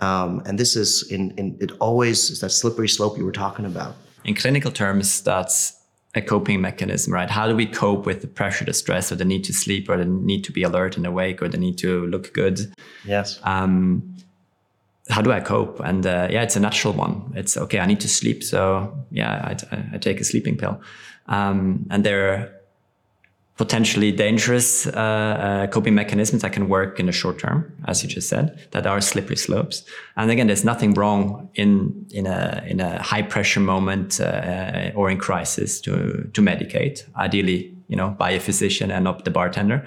[0.01, 3.65] Um, and this is in, in it always is that slippery slope you were talking
[3.65, 3.97] about.
[4.25, 5.77] In clinical terms, that's
[6.15, 7.31] a coping mechanism, right?
[7.31, 9.97] How do we cope with the pressure, the stress, or the need to sleep, or
[9.97, 12.61] the need to be alert and awake, or the need to look good?
[13.05, 13.41] Yes.
[13.45, 14.17] Um,
[15.11, 15.81] how do I cope?
[15.81, 17.33] And uh, yeah, it's a natural one.
[17.35, 17.81] It's okay.
[17.81, 20.81] I need to sleep, so yeah, I, I take a sleeping pill.
[21.27, 22.61] Um, and there are
[23.61, 28.09] potentially dangerous uh, uh, coping mechanisms that can work in the short term, as you
[28.09, 29.85] just said, that are slippery slopes.
[30.17, 35.11] And again, there's nothing wrong in in a in a high pressure moment uh, or
[35.11, 35.93] in crisis to
[36.33, 37.05] to medicate.
[37.17, 39.87] Ideally, you know, by a physician and not the bartender.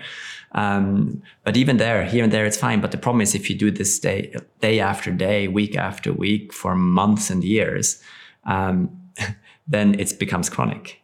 [0.54, 2.80] Um, but even there, here and there, it's fine.
[2.80, 6.54] But the problem is if you do this day day after day, week after week,
[6.54, 8.02] for months and years,
[8.46, 8.90] um,
[9.68, 11.04] then it becomes chronic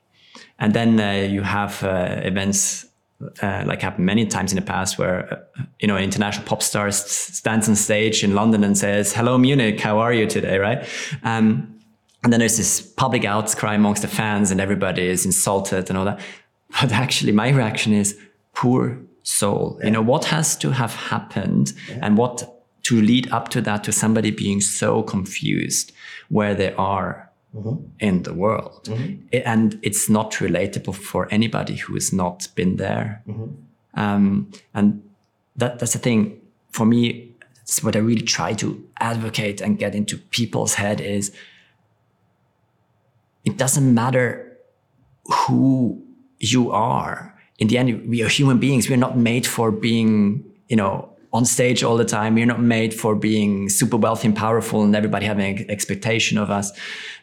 [0.60, 2.86] and then uh, you have uh, events
[3.42, 6.62] uh, like happened many times in the past where uh, you know an international pop
[6.62, 10.88] star stands on stage in London and says, "Hello Munich, how are you today?" Right?
[11.24, 11.76] Um,
[12.24, 16.06] and then there's this public outcry amongst the fans, and everybody is insulted and all
[16.06, 16.20] that.
[16.82, 18.18] But actually, my reaction is,
[18.54, 19.86] "Poor soul." Yeah.
[19.86, 22.00] You know what has to have happened, yeah.
[22.02, 22.36] and what
[22.84, 25.92] to lead up to that to somebody being so confused
[26.30, 27.84] where they are Mm-hmm.
[28.00, 28.84] in the world.
[28.84, 29.39] Mm-hmm.
[29.44, 33.24] And it's not relatable for anybody who has not been there.
[33.28, 34.00] Mm-hmm.
[34.00, 35.02] Um, and
[35.56, 36.39] that, that's the thing
[36.70, 37.32] for me.
[37.63, 41.32] It's what I really try to advocate and get into people's head is
[43.44, 44.56] it doesn't matter
[45.26, 46.04] who
[46.38, 47.34] you are.
[47.60, 48.89] In the end, we are human beings.
[48.89, 52.36] We're not made for being, you know, on stage all the time.
[52.36, 56.72] We're not made for being super wealthy and powerful and everybody having expectation of us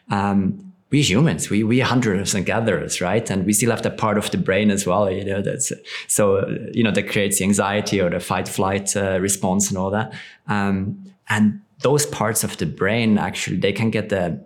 [0.09, 3.29] um, we humans, we we hunters and gatherers, right?
[3.29, 5.41] And we still have that part of the brain as well, you know.
[5.41, 5.73] That's
[6.07, 9.91] so you know that creates the anxiety or the fight flight uh, response and all
[9.91, 10.13] that.
[10.47, 14.41] Um, and those parts of the brain actually they can get the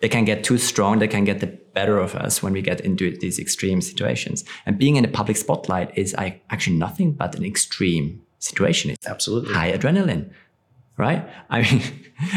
[0.00, 0.98] they can get too strong.
[0.98, 4.44] They can get the better of us when we get into these extreme situations.
[4.66, 6.14] And being in a public spotlight is
[6.52, 8.06] actually nothing but an extreme
[8.50, 8.90] situation.
[8.90, 10.24] It's absolutely high adrenaline
[10.98, 11.22] right?
[11.50, 11.82] I mean,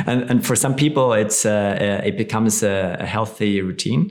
[0.06, 4.04] and, and for some people, it's uh, uh, it becomes a, a, healthy routine.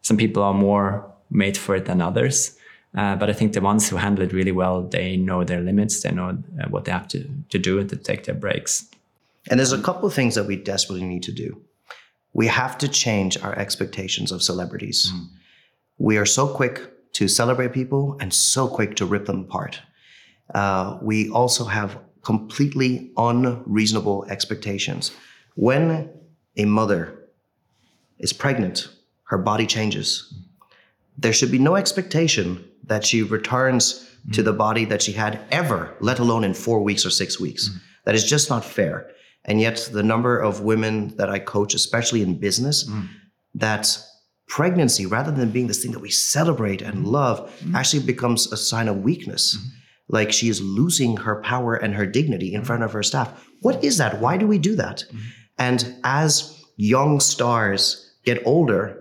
[0.00, 0.84] Some people are more
[1.30, 2.56] made for it than others.
[2.94, 6.02] Uh, but I think the ones who handle it really well, they know their limits.
[6.02, 6.30] They know
[6.60, 8.88] uh, what they have to, to do and to take their breaks.
[9.50, 11.60] And there's a couple of things that we desperately need to do.
[12.32, 15.12] We have to change our expectations of celebrities.
[15.12, 15.26] Mm.
[15.98, 19.80] We are so quick to celebrate people and so quick to rip them apart.
[20.54, 25.12] Uh, we also have completely unreasonable expectations.
[25.54, 26.10] When
[26.56, 27.18] a mother
[28.18, 28.88] is pregnant,
[29.24, 30.32] her body changes.
[31.18, 34.32] There should be no expectation that she returns mm-hmm.
[34.32, 37.68] to the body that she had ever, let alone in four weeks or six weeks.
[37.68, 37.78] Mm-hmm.
[38.04, 39.10] That is just not fair.
[39.44, 43.06] And yet, the number of women that I coach, especially in business, mm-hmm.
[43.54, 43.98] that
[44.46, 47.74] pregnancy, rather than being this thing that we celebrate and love, mm-hmm.
[47.74, 49.56] actually becomes a sign of weakness.
[49.56, 49.78] Mm-hmm
[50.12, 53.48] like she is losing her power and her dignity in front of her staff.
[53.60, 54.20] What is that?
[54.20, 55.04] Why do we do that?
[55.08, 55.18] Mm-hmm.
[55.58, 58.98] And as young stars get older,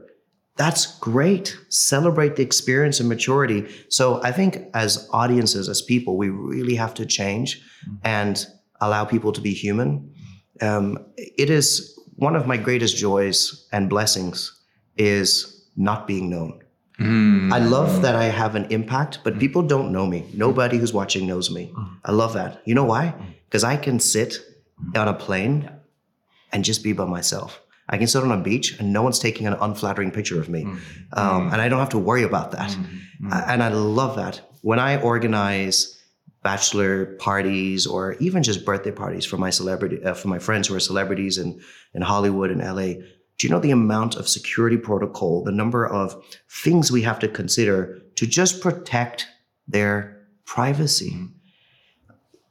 [0.58, 1.58] that's great.
[1.70, 3.68] Celebrate the experience and maturity.
[3.90, 7.96] So I think as audiences, as people, we really have to change mm-hmm.
[8.04, 8.46] and
[8.80, 10.14] allow people to be human.
[10.60, 14.60] Um, it is one of my greatest joys and blessings
[14.98, 16.62] is not being known.
[17.00, 17.52] Mm.
[17.52, 20.30] I love that I have an impact, but people don't know me.
[20.34, 21.72] Nobody who's watching knows me.
[21.76, 21.98] Mm.
[22.06, 22.62] I love that.
[22.66, 23.16] You know why?
[23.46, 24.38] Because I can sit
[24.96, 25.70] on a plane
[26.52, 27.60] and just be by myself.
[27.90, 30.64] I can sit on a beach and no one's taking an unflattering picture of me.
[31.14, 32.76] Um, and I don't have to worry about that.
[33.32, 34.42] And I love that.
[34.62, 36.01] When I organize
[36.44, 40.76] bachelor parties or even just birthday parties for my celebrity, uh, for my friends who
[40.76, 41.62] are celebrities in,
[41.94, 43.04] in Hollywood and LA,
[43.38, 46.16] do you know the amount of security protocol, the number of
[46.50, 49.28] things we have to consider to just protect
[49.68, 51.28] their privacy?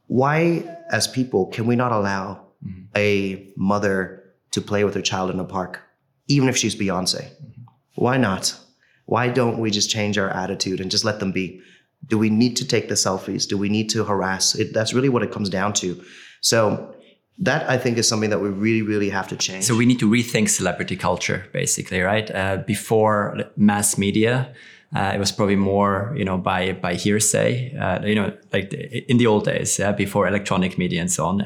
[0.07, 2.83] Why, as people, can we not allow mm-hmm.
[2.95, 5.79] a mother to play with her child in a park,
[6.27, 7.23] even if she's Beyonce?
[7.23, 7.61] Mm-hmm.
[7.95, 8.57] Why not?
[9.05, 11.61] Why don't we just change our attitude and just let them be?
[12.07, 13.47] Do we need to take the selfies?
[13.47, 14.55] Do we need to harass?
[14.55, 16.03] It, that's really what it comes down to.
[16.41, 16.95] So
[17.39, 19.65] that I think is something that we really, really have to change.
[19.65, 22.29] So we need to rethink celebrity culture, basically, right?
[22.29, 24.53] Uh, before mass media,
[24.95, 27.75] uh, it was probably more, you know, by by hearsay.
[27.77, 31.41] Uh, you know, like in the old days, yeah, before electronic media and so on.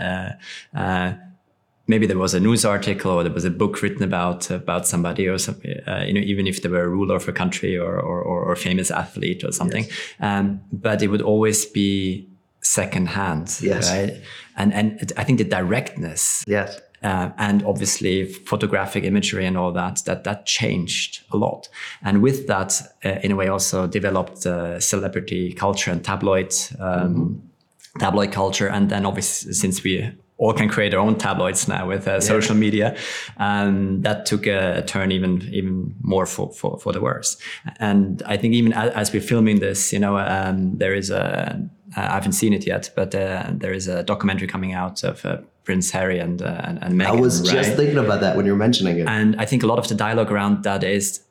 [1.87, 5.27] Maybe there was a news article or there was a book written about about somebody
[5.27, 5.71] or something.
[5.87, 8.55] Uh, you know, even if they were a ruler of a country or or, or
[8.55, 9.83] famous athlete or something.
[9.83, 9.93] Yes.
[10.19, 12.27] Um, but it would always be
[12.61, 13.91] secondhand, yes.
[13.91, 14.21] right?
[14.57, 16.81] And and I think the directness, yes.
[17.03, 21.69] Uh, and obviously photographic imagery and all that that that changed a lot
[22.01, 27.15] and with that uh, in a way also developed uh, celebrity culture and tabloid um,
[27.15, 27.99] mm-hmm.
[27.99, 32.07] tabloid culture and then obviously since we all can create their own tabloids now with
[32.07, 32.19] uh, yeah.
[32.19, 32.97] social media.
[33.37, 37.37] And that took a, turn even even more for, for, for the worse.
[37.79, 41.69] And I think even as, as we're filming this, you know, um, there is a
[41.95, 45.25] uh, I haven't seen it yet, but uh, there is a documentary coming out of
[45.25, 47.05] uh, Prince Harry and uh, and, and Meghan.
[47.05, 47.63] I was right?
[47.63, 49.07] just thinking about that when you were mentioning it.
[49.07, 51.21] And I think a lot of the dialogue around that is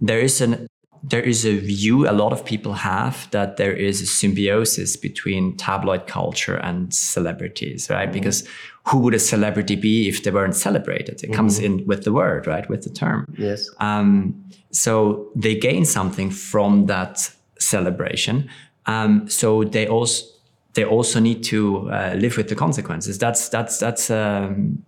[0.00, 0.68] there is an
[1.06, 5.54] there is a view a lot of people have that there is a symbiosis between
[5.56, 8.04] tabloid culture and celebrities, right?
[8.04, 8.12] Mm-hmm.
[8.12, 8.48] Because
[8.86, 11.22] who would a celebrity be if they weren't celebrated?
[11.22, 11.34] It mm-hmm.
[11.34, 12.66] comes in with the word, right?
[12.70, 13.26] With the term.
[13.36, 13.68] Yes.
[13.80, 18.48] Um, so they gain something from that celebration.
[18.86, 20.24] Um, so they also
[20.72, 23.18] they also need to uh, live with the consequences.
[23.18, 24.84] That's that's that's um,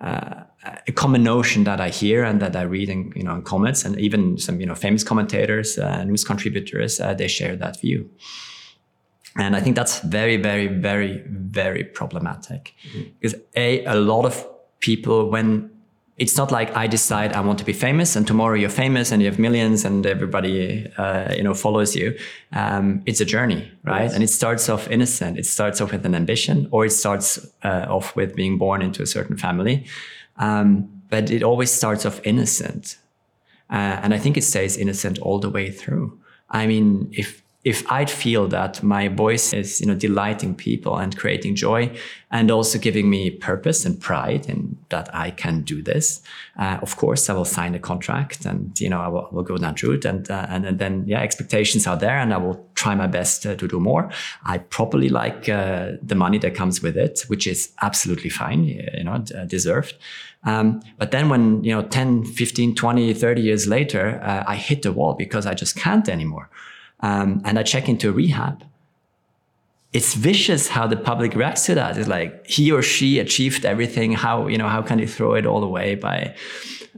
[0.00, 0.44] uh,
[0.86, 3.84] a common notion that I hear and that I read in you know in comments
[3.84, 8.10] and even some you know famous commentators, uh, news contributors, uh, they share that view.
[9.36, 13.10] And I think that's very, very, very, very problematic mm-hmm.
[13.20, 14.46] because a a lot of
[14.80, 15.70] people when
[16.16, 19.20] it's not like I decide I want to be famous and tomorrow you're famous and
[19.20, 22.16] you have millions and everybody uh, you know follows you.
[22.52, 24.04] Um, it's a journey, right?
[24.04, 24.14] Yes.
[24.14, 25.38] And it starts off innocent.
[25.38, 29.02] It starts off with an ambition, or it starts uh, off with being born into
[29.02, 29.86] a certain family.
[30.36, 32.96] Um, but it always starts off innocent,
[33.70, 36.18] uh, and I think it stays innocent all the way through.
[36.50, 41.16] I mean, if if I'd feel that my voice is, you know, delighting people and
[41.16, 41.90] creating joy
[42.30, 46.20] and also giving me purpose and pride in that I can do this,
[46.58, 49.56] uh, of course, I will sign a contract and, you know, I will, will go
[49.56, 52.94] that route and, uh, and, and, then, yeah, expectations are there and I will try
[52.94, 54.10] my best uh, to do more.
[54.44, 59.04] I probably like uh, the money that comes with it, which is absolutely fine, you
[59.04, 59.94] know, deserved.
[60.44, 64.82] Um, but then when, you know, 10, 15, 20, 30 years later, uh, I hit
[64.82, 66.50] the wall because I just can't anymore
[67.00, 68.64] um, and I check into rehab,
[69.92, 71.96] it's vicious how the public reacts to that.
[71.96, 74.12] It's like he or she achieved everything.
[74.12, 76.34] How you know how can you throw it all away by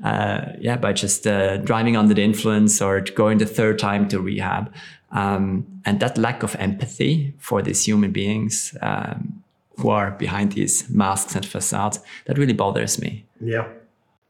[0.03, 4.21] uh, yeah by just uh, driving under the influence or going the third time to
[4.21, 4.73] rehab?
[5.13, 9.43] Um, and that lack of empathy for these human beings um,
[9.79, 13.25] who are behind these masks and facades that really bothers me.
[13.41, 13.69] Yeah.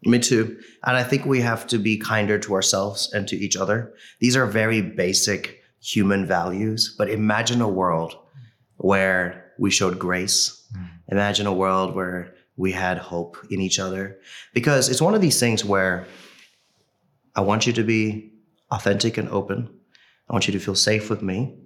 [0.03, 0.59] Me too.
[0.84, 3.94] And I think we have to be kinder to ourselves and to each other.
[4.20, 6.94] These are very basic human values.
[6.97, 8.16] But imagine a world
[8.76, 10.64] where we showed grace.
[10.76, 10.88] Mm.
[11.09, 14.18] Imagine a world where we had hope in each other.
[14.55, 16.07] Because it's one of these things where
[17.34, 18.32] I want you to be
[18.70, 19.68] authentic and open.
[20.28, 21.59] I want you to feel safe with me.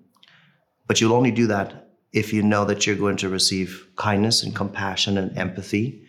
[0.87, 4.55] But you'll only do that if you know that you're going to receive kindness and
[4.55, 6.05] compassion and empathy.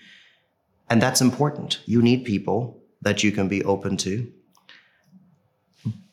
[0.91, 1.79] And that's important.
[1.85, 4.31] You need people that you can be open to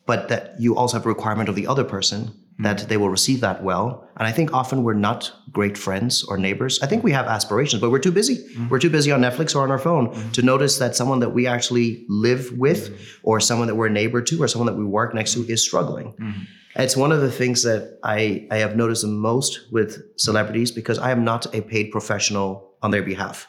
[0.09, 2.63] but that you also have a requirement of the other person mm-hmm.
[2.63, 4.09] that they will receive that well.
[4.17, 6.79] And I think often we're not great friends or neighbors.
[6.81, 8.37] I think we have aspirations, but we're too busy.
[8.37, 8.69] Mm-hmm.
[8.69, 10.31] We're too busy on Netflix or on our phone mm-hmm.
[10.31, 13.29] to notice that someone that we actually live with mm-hmm.
[13.29, 15.63] or someone that we're a neighbor to or someone that we work next to is
[15.63, 16.13] struggling.
[16.13, 16.41] Mm-hmm.
[16.77, 20.97] It's one of the things that I, I have noticed the most with celebrities because
[20.97, 23.47] I am not a paid professional on their behalf.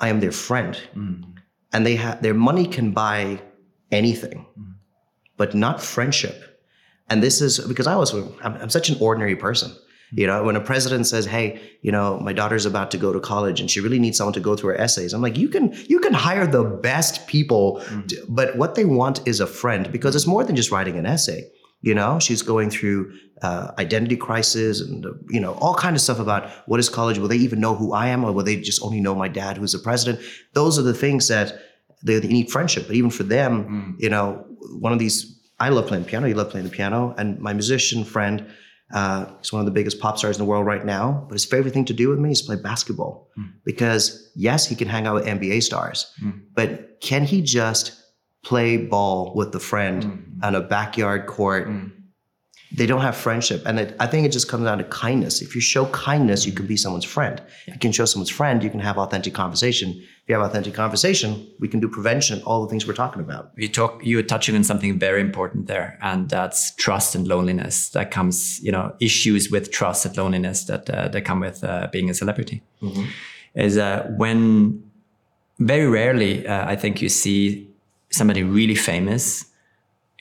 [0.00, 0.78] I am their friend.
[0.96, 1.24] Mm.
[1.72, 3.40] And they have their money can buy
[3.92, 4.74] anything mm.
[5.36, 6.62] but not friendship.
[7.08, 9.70] And this is because I was, I'm, I'm such an ordinary person.
[9.70, 10.18] Mm.
[10.18, 13.20] You know, when a president says, "Hey, you know, my daughter's about to go to
[13.20, 15.72] college and she really needs someone to go through her essays," I'm like, "You can,
[15.88, 18.06] you can hire the best people, mm-hmm.
[18.06, 21.06] to, but what they want is a friend because it's more than just writing an
[21.06, 21.48] essay."
[21.82, 23.12] You know, she's going through
[23.42, 27.18] uh, identity crisis and uh, you know all kind of stuff about what is college.
[27.18, 29.56] Will they even know who I am, or will they just only know my dad,
[29.56, 30.20] who's the president?
[30.52, 31.58] Those are the things that
[32.02, 32.86] they, they need friendship.
[32.86, 34.02] But even for them, mm.
[34.02, 34.44] you know,
[34.78, 35.36] one of these.
[35.58, 36.26] I love playing the piano.
[36.26, 38.46] You love playing the piano, and my musician friend.
[38.92, 41.24] Uh, he's one of the biggest pop stars in the world right now.
[41.28, 43.28] But his favorite thing to do with me is play basketball.
[43.38, 43.52] Mm.
[43.64, 46.40] Because yes, he can hang out with NBA stars, mm.
[46.54, 47.99] but can he just
[48.42, 50.44] play ball with a friend mm.
[50.44, 51.68] on a backyard court?
[51.68, 51.92] Mm.
[52.72, 53.62] they don't have friendship.
[53.66, 55.42] And it, I think it just comes down to kindness.
[55.42, 57.42] If you show kindness, you can be someone's friend.
[57.66, 59.90] If you can show someone's friend, you can have authentic conversation.
[59.90, 63.50] If you have authentic conversation, we can do prevention, all the things we're talking about.
[63.56, 67.88] You talk, you're touching on something very important there, and that's trust and loneliness.
[67.90, 71.88] That comes, you know, issues with trust and loneliness that uh, that come with uh,
[71.90, 72.62] being a celebrity.
[72.80, 73.04] Mm-hmm.
[73.54, 74.84] Is uh, when
[75.58, 77.69] very rarely, uh, I think you see
[78.10, 79.46] somebody really famous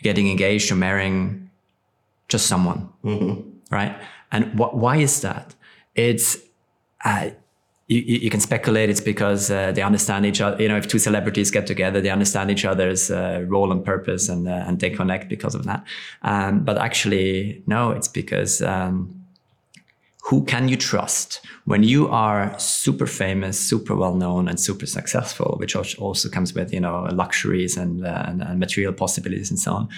[0.02, 1.50] getting engaged or marrying
[2.28, 3.42] just someone, mm-hmm.
[3.72, 4.00] right?
[4.32, 5.56] And wh- why is that?
[5.96, 6.38] It's
[7.04, 7.32] uh,
[7.88, 10.62] you, you, can speculate it's because uh, they understand each other.
[10.62, 14.30] You know, if two celebrities get together, they understand each other's uh, role and purpose,
[14.30, 15.84] and uh, and they connect because of that.
[16.22, 18.62] Um, but actually, no, it's because.
[18.62, 19.16] Um,
[20.30, 25.56] who can you trust when you are super famous, super well known, and super successful,
[25.60, 29.74] which also comes with you know luxuries and, uh, and, and material possibilities and so
[29.74, 29.90] on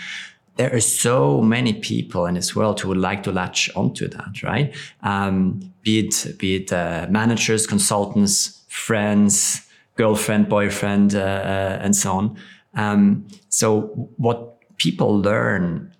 [0.57, 4.43] there are so many people in this world who would like to latch onto that,
[4.43, 4.75] right?
[5.01, 12.11] Um, be it be it uh, managers, consultants, friends, girlfriend, boyfriend, uh, uh, and so
[12.11, 12.37] on.
[12.73, 15.90] Um, so what people learn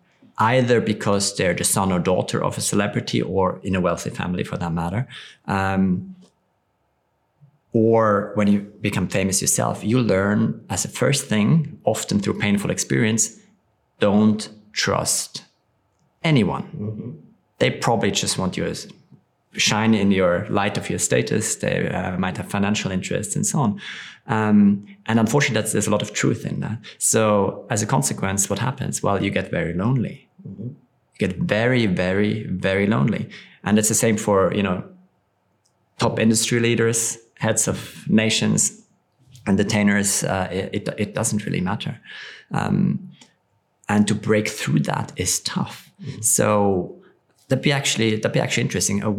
[0.42, 4.44] either because they're the son or daughter of a celebrity or in a wealthy family
[4.44, 5.08] for that matter
[5.48, 6.16] um,
[7.74, 10.40] or when you become famous yourself you learn
[10.70, 13.38] as a first thing often through painful experience
[14.00, 15.46] don't trust
[16.24, 16.64] anyone.
[16.64, 17.12] Mm-hmm.
[17.60, 18.94] They probably just want you to
[19.54, 21.56] shine in your light of your status.
[21.56, 23.82] They uh, might have financial interests and so on.
[24.28, 26.80] Um, and unfortunately, there's a lot of truth in that.
[26.98, 29.04] So as a consequence, what happens?
[29.04, 30.28] Well, you get very lonely.
[30.48, 30.70] Mm-hmm.
[31.18, 33.30] Get very, very, very lonely.
[33.64, 34.84] And it's the same for, you know,
[36.00, 38.82] top industry leaders, heads of nations,
[39.48, 40.24] entertainers.
[40.24, 42.00] Uh, it, it, doesn't really matter.
[42.52, 43.12] Um,
[43.88, 45.92] and to break through that is tough.
[46.02, 46.22] Mm-hmm.
[46.22, 46.96] So
[47.48, 49.04] that'd be actually that'd be actually interesting.
[49.04, 49.14] Uh,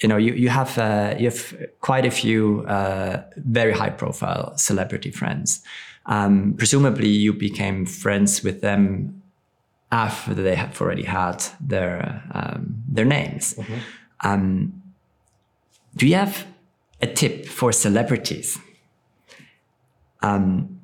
[0.00, 4.56] you know, you you have uh, you have quite a few uh, very high profile
[4.56, 5.62] celebrity friends.
[6.06, 9.21] Um, presumably, you became friends with them
[9.92, 13.54] after they have already had their um, their names.
[13.54, 13.78] Mm-hmm.
[14.24, 14.82] Um,
[15.94, 16.46] do you have
[17.00, 18.58] a tip for celebrities?
[20.22, 20.80] Um,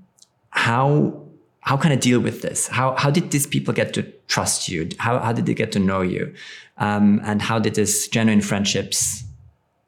[0.51, 1.25] how
[1.69, 2.67] how can I deal with this?
[2.69, 4.89] How, how did these people get to trust you?
[4.99, 6.33] How, how did they get to know you?
[6.79, 9.23] Um, and how did these genuine friendships,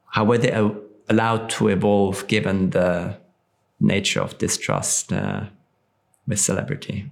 [0.09, 0.53] how were they
[1.09, 3.17] allowed to evolve given the
[3.81, 5.45] nature of distrust uh,
[6.29, 7.11] with celebrity?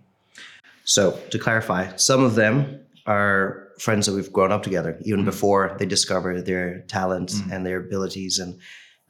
[0.89, 5.27] So to clarify, some of them are friends that we've grown up together even mm.
[5.27, 7.53] before they discover their talent mm.
[7.53, 8.61] and their abilities and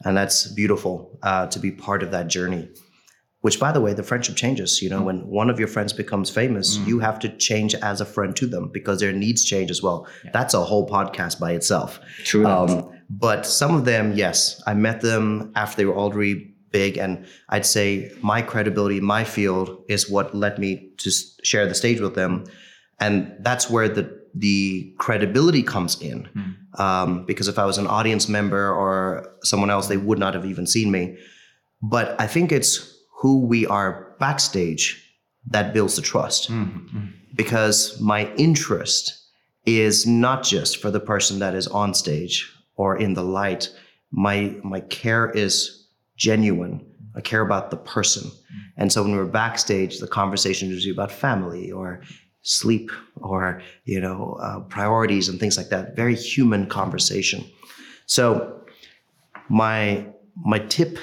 [0.05, 2.69] and that's beautiful uh, to be part of that journey
[3.41, 5.05] which by the way the friendship changes you know mm.
[5.05, 8.45] when one of your friends becomes famous you have to change as a friend to
[8.45, 10.31] them because their needs change as well yeah.
[10.31, 15.01] that's a whole podcast by itself true um, but some of them yes i met
[15.01, 20.35] them after they were already big and i'd say my credibility my field is what
[20.35, 21.11] led me to
[21.43, 22.45] share the stage with them
[22.99, 26.79] and that's where the the credibility comes in mm.
[26.79, 30.45] um, because if i was an audience member or someone else they would not have
[30.45, 31.17] even seen me
[31.81, 35.09] but i think it's who we are backstage
[35.47, 36.51] that builds the trust.
[36.51, 37.07] Mm-hmm.
[37.35, 39.15] Because my interest
[39.65, 43.69] is not just for the person that is on stage or in the light.
[44.11, 45.78] My my care is
[46.19, 46.85] genuine.
[47.15, 48.29] I care about the person.
[48.77, 52.01] And so when we're backstage, the conversation usually about family or
[52.41, 55.95] sleep or you know uh, priorities and things like that.
[55.95, 57.43] Very human conversation.
[58.05, 58.61] So
[59.49, 60.05] my
[60.35, 60.99] my tip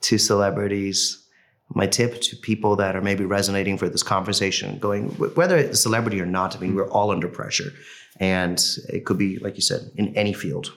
[0.00, 1.26] to celebrities
[1.74, 5.82] my tip to people that are maybe resonating for this conversation, going whether it's a
[5.82, 6.56] celebrity or not.
[6.56, 7.72] I mean, we're all under pressure,
[8.20, 10.72] and it could be like you said in any field.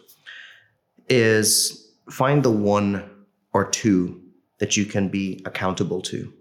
[1.10, 3.10] Is find the one
[3.54, 4.22] or two
[4.60, 6.34] that you can be accountable to.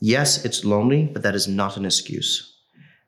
[0.00, 2.58] Yes, it's lonely, but that is not an excuse.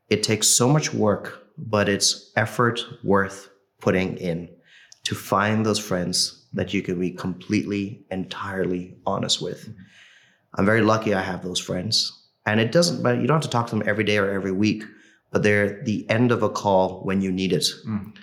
[0.08, 4.48] It takes so much work, but it's effort worth putting in
[5.04, 9.68] to find those friends that you can be completely, entirely honest with.
[10.54, 12.12] I'm very lucky I have those friends.
[12.46, 14.52] And it doesn't, but you don't have to talk to them every day or every
[14.52, 14.82] week,
[15.30, 17.66] but they're the end of a call when you need it.
[17.86, 18.14] Mm.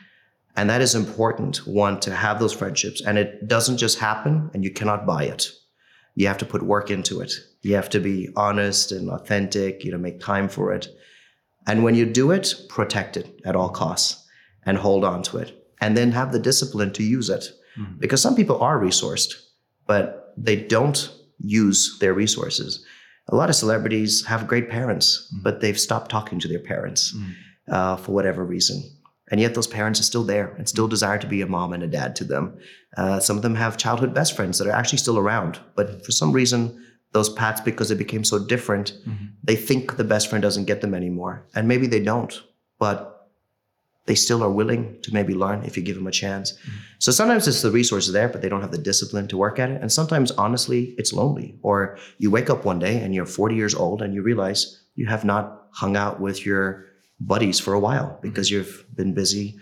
[0.57, 3.01] And that is important, one, to have those friendships.
[3.01, 5.49] And it doesn't just happen and you cannot buy it.
[6.15, 7.33] You have to put work into it.
[7.61, 10.87] You have to be honest and authentic, you know, make time for it.
[11.67, 14.25] And when you do it, protect it at all costs
[14.65, 15.67] and hold on to it.
[15.81, 17.45] And then have the discipline to use it.
[17.77, 17.99] Mm.
[17.99, 19.33] Because some people are resourced,
[19.87, 22.85] but they don't use their resources.
[23.27, 25.43] A lot of celebrities have great parents, mm.
[25.43, 27.13] but they've stopped talking to their parents.
[27.13, 27.33] Mm.
[27.67, 28.83] uh, for whatever reason.
[29.31, 31.81] And yet those parents are still there and still desire to be a mom and
[31.81, 32.57] a dad to them.
[32.95, 36.11] Uh, some of them have childhood best friends that are actually still around, but for
[36.11, 36.79] some reason,
[37.11, 39.25] those paths, because they became so different, mm-hmm.
[39.43, 41.47] they think the best friend doesn't get them anymore.
[41.55, 42.43] And maybe they don't,
[42.77, 43.29] but
[44.05, 46.51] they still are willing to maybe learn if you give them a chance.
[46.51, 46.77] Mm-hmm.
[46.99, 49.71] So sometimes it's the resources there, but they don't have the discipline to work at
[49.71, 49.81] it.
[49.81, 51.57] And sometimes, honestly, it's lonely.
[51.63, 55.07] Or you wake up one day and you're 40 years old and you realize you
[55.07, 56.85] have not hung out with your
[57.19, 58.21] buddies for a while mm-hmm.
[58.21, 58.57] because mm-hmm.
[58.57, 59.57] you've been busy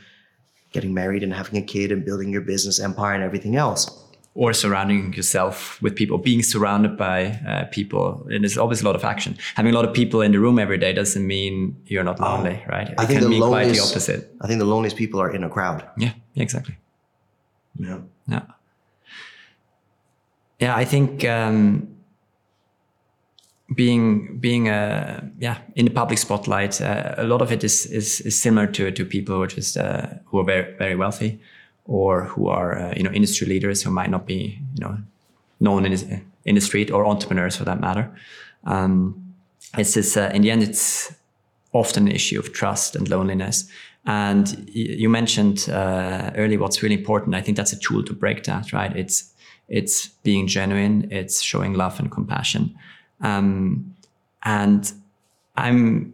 [0.72, 4.00] getting married and having a kid and building your business empire and everything else.
[4.36, 8.96] Or surrounding yourself with people, being surrounded by uh, people, and there's always a lot
[8.96, 9.38] of action.
[9.54, 12.64] Having a lot of people in the room every day doesn't mean you're not lonely,
[12.68, 12.90] right?
[12.90, 14.36] It I think the loneliest, the opposite.
[14.42, 15.88] I think the loneliest people are in a crowd.
[16.00, 16.80] Yeah, exactly.
[17.78, 18.42] Yeah, yeah,
[20.60, 20.76] yeah.
[20.76, 21.93] I think um,
[23.74, 28.22] being being uh, yeah in the public spotlight, uh, a lot of it is, is,
[28.22, 31.40] is similar to to people who are just uh, who are very very wealthy,
[31.86, 34.98] or who are uh, you know industry leaders who might not be you know
[35.60, 38.12] known in in the street or entrepreneurs for that matter.
[38.66, 39.36] Um,
[39.78, 41.14] it's this uh, in the end it's
[41.72, 43.68] often an issue of trust and loneliness.
[44.06, 47.36] And you mentioned uh, earlier what's really important.
[47.36, 48.74] I think that's a tool to break that.
[48.74, 48.96] Right?
[48.96, 49.34] It's
[49.70, 51.08] it's being genuine.
[51.10, 52.76] It's showing love and compassion.
[53.24, 53.96] Um,
[54.44, 54.92] and
[55.56, 56.14] I'm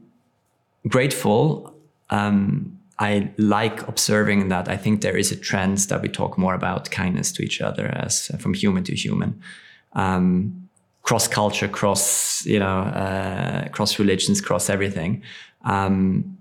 [0.88, 1.76] grateful.
[2.10, 4.68] Um, I like observing that.
[4.68, 7.88] I think there is a trend that we talk more about kindness to each other
[7.88, 9.42] as from human to human,
[9.94, 10.70] um,
[11.04, 15.24] cross culture, cross you know, uh, cross religions, cross everything.
[15.64, 16.38] Um,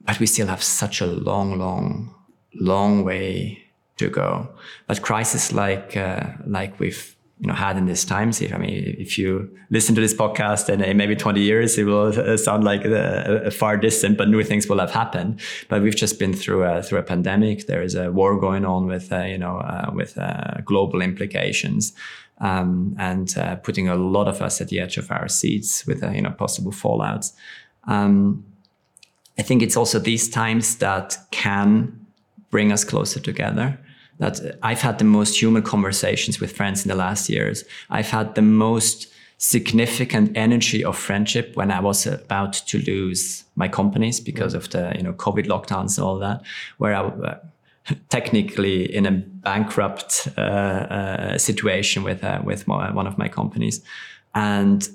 [0.00, 2.14] but we still have such a long, long,
[2.54, 3.62] long way
[3.96, 4.48] to go.
[4.86, 7.14] But crisis like uh, like we've
[7.44, 8.40] you know had in these times.
[8.40, 11.84] If I mean, if you listen to this podcast and in maybe 20 years, it
[11.84, 15.40] will uh, sound like a, a, far distant, but new things will have happened.
[15.68, 17.66] But we've just been through a through a pandemic.
[17.66, 21.92] There is a war going on with uh, you know uh, with uh, global implications.
[22.38, 26.02] Um, and uh, putting a lot of us at the edge of our seats with
[26.02, 27.32] uh, you know possible fallouts.
[27.86, 28.44] Um,
[29.38, 32.06] I think it's also these times that can
[32.50, 33.78] bring us closer together
[34.18, 37.64] that I've had the most human conversations with friends in the last years.
[37.90, 39.08] I've had the most
[39.38, 44.92] significant energy of friendship when I was about to lose my companies because of the
[44.96, 46.42] you know COVID lockdowns and all that,
[46.78, 47.38] where I uh,
[48.08, 53.82] technically in a bankrupt uh, uh, situation with uh, with my, one of my companies,
[54.34, 54.88] and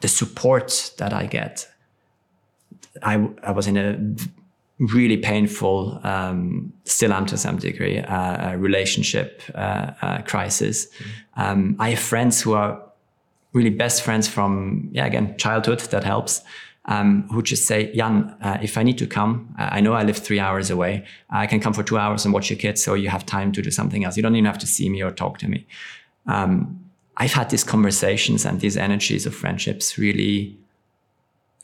[0.00, 1.68] the support that I get.
[3.02, 3.98] I, I was in a
[4.78, 10.86] really painful, um, still am to some degree, uh, relationship uh, uh, crisis.
[10.86, 11.42] Mm-hmm.
[11.42, 12.82] Um, I have friends who are
[13.52, 16.42] really best friends from, yeah, again, childhood, that helps,
[16.84, 20.18] um, who just say, Jan, uh, if I need to come, I know I live
[20.18, 21.04] three hours away.
[21.30, 23.62] I can come for two hours and watch your kids, so you have time to
[23.62, 24.16] do something else.
[24.16, 25.66] You don't even have to see me or talk to me.
[26.26, 26.80] Um,
[27.16, 30.58] I've had these conversations and these energies of friendships really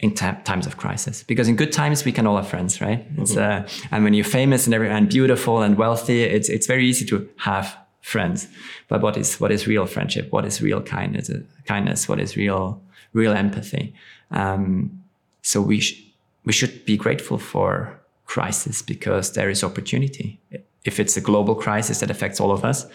[0.02, 1.22] in times of crisis.
[1.22, 3.00] Because in good times we can all have friends right?
[3.16, 3.38] Mm-hmm.
[3.38, 7.06] uh, and when you're famous and, every, and beautiful and wealthy it's it's very easy
[7.06, 8.48] to have friends.
[8.88, 10.32] But what is what is real friendship?
[10.32, 12.08] What is real kindness uh, kindness?
[12.08, 12.82] What is real
[13.12, 13.94] real empathy?
[14.30, 15.02] Um,
[15.42, 16.02] so we sh-
[16.44, 20.40] we should be grateful for crisis because there is opportunity.
[20.84, 22.86] If it's a global crisis that affects all of us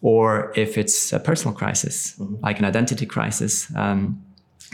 [0.00, 2.36] or if it's a personal crisis mm-hmm.
[2.42, 4.22] like an identity crisis um,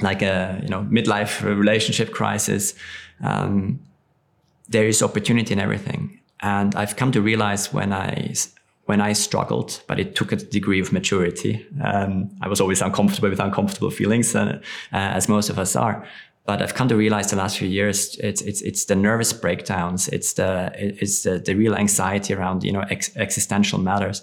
[0.03, 2.75] like a you know midlife relationship crisis,
[3.23, 3.81] um,
[4.69, 6.21] there is opportunity in everything.
[6.43, 8.35] And I've come to realize when I
[8.91, 11.65] when I struggled, but it took a degree of maturity.
[11.85, 14.61] Um, I was always uncomfortable with uncomfortable feelings, uh, uh,
[14.93, 16.05] as most of us are.
[16.45, 20.09] But I've come to realize the last few years, it's it's it's the nervous breakdowns,
[20.09, 24.23] it's the it's the, the real anxiety around you know ex- existential matters,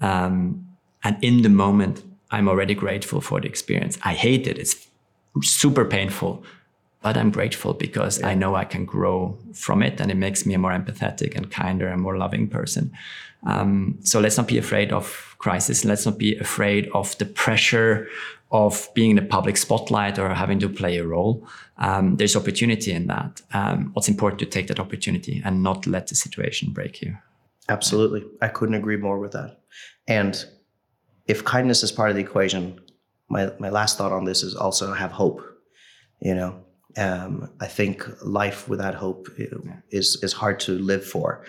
[0.00, 0.66] um,
[1.04, 3.98] and in the moment, I'm already grateful for the experience.
[4.02, 4.87] I hate it; it's
[5.42, 6.44] super painful,
[7.02, 8.28] but I'm grateful because yeah.
[8.28, 11.50] I know I can grow from it and it makes me a more empathetic and
[11.50, 12.92] kinder and more loving person.
[13.44, 15.84] Um, so let's not be afraid of crisis.
[15.84, 18.08] Let's not be afraid of the pressure
[18.50, 21.46] of being in the public spotlight or having to play a role.
[21.76, 23.42] Um, there's opportunity in that.
[23.52, 27.16] Um, what's important to take that opportunity and not let the situation break you.
[27.68, 28.24] Absolutely.
[28.40, 29.60] I couldn't agree more with that.
[30.06, 30.44] And
[31.26, 32.80] if kindness is part of the equation,
[33.28, 35.42] my my last thought on this is also have hope.
[36.20, 36.64] You know,
[36.96, 39.28] um, I think life without hope
[39.90, 41.44] is is hard to live for.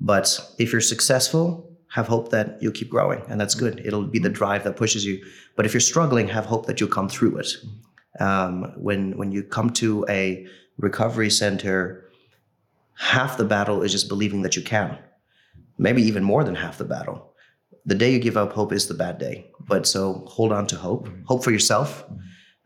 [0.00, 3.80] But if you're successful, have hope that you'll keep growing, and that's good.
[3.84, 5.24] It'll be the drive that pushes you.
[5.56, 7.48] But if you're struggling, have hope that you'll come through it.
[8.20, 10.46] Um, when when you come to a
[10.78, 12.10] recovery center,
[12.94, 14.98] half the battle is just believing that you can.
[15.78, 17.34] Maybe even more than half the battle.
[17.86, 19.46] The day you give up hope is the bad day.
[19.66, 21.08] But so hold on to hope.
[21.24, 22.04] Hope for yourself,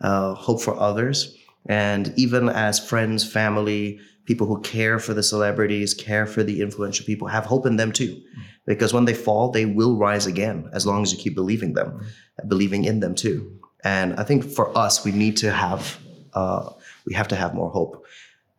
[0.00, 1.36] uh, hope for others.
[1.66, 7.04] And even as friends, family, people who care for the celebrities, care for the influential
[7.04, 8.20] people, have hope in them too.
[8.66, 12.00] Because when they fall, they will rise again as long as you keep believing them,
[12.48, 13.58] believing in them too.
[13.84, 15.98] And I think for us, we need to have
[16.34, 16.70] uh,
[17.06, 18.04] we have to have more hope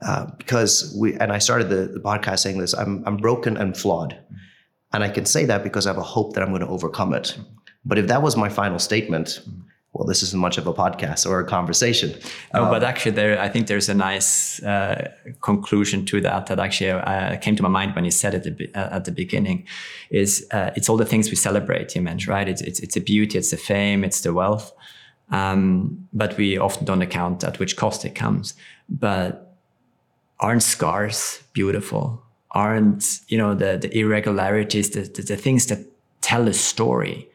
[0.02, 1.14] uh, because we.
[1.16, 4.18] And I started the, the podcast saying this: I'm I'm broken and flawed,
[4.94, 7.14] and I can say that because I have a hope that I'm going to overcome
[7.14, 7.38] it.
[7.86, 9.42] But if that was my final statement,
[9.94, 12.14] well, this isn't much of a podcast or a conversation.
[12.54, 15.12] No, but actually, there I think there's a nice uh,
[15.42, 19.04] conclusion to that that actually uh, came to my mind when you said it at
[19.04, 19.68] the beginning.
[20.10, 22.48] Is uh, it's all the things we celebrate, you mentioned, right?
[22.48, 24.72] It's, it's it's the beauty, it's the fame, it's the wealth,
[25.30, 28.54] um, but we often don't account at which cost it comes.
[28.88, 29.58] But
[30.40, 32.24] aren't scars beautiful?
[32.52, 35.80] Aren't you know the the irregularities, the, the, the things that
[36.22, 37.28] tell a story?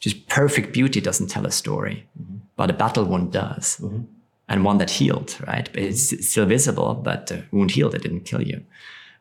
[0.00, 2.36] Just perfect beauty doesn't tell a story, mm-hmm.
[2.56, 4.02] but a battle wound does, mm-hmm.
[4.48, 5.68] and one that healed, right?
[5.74, 7.94] It's still visible, but the wound healed.
[7.94, 8.62] It didn't kill you.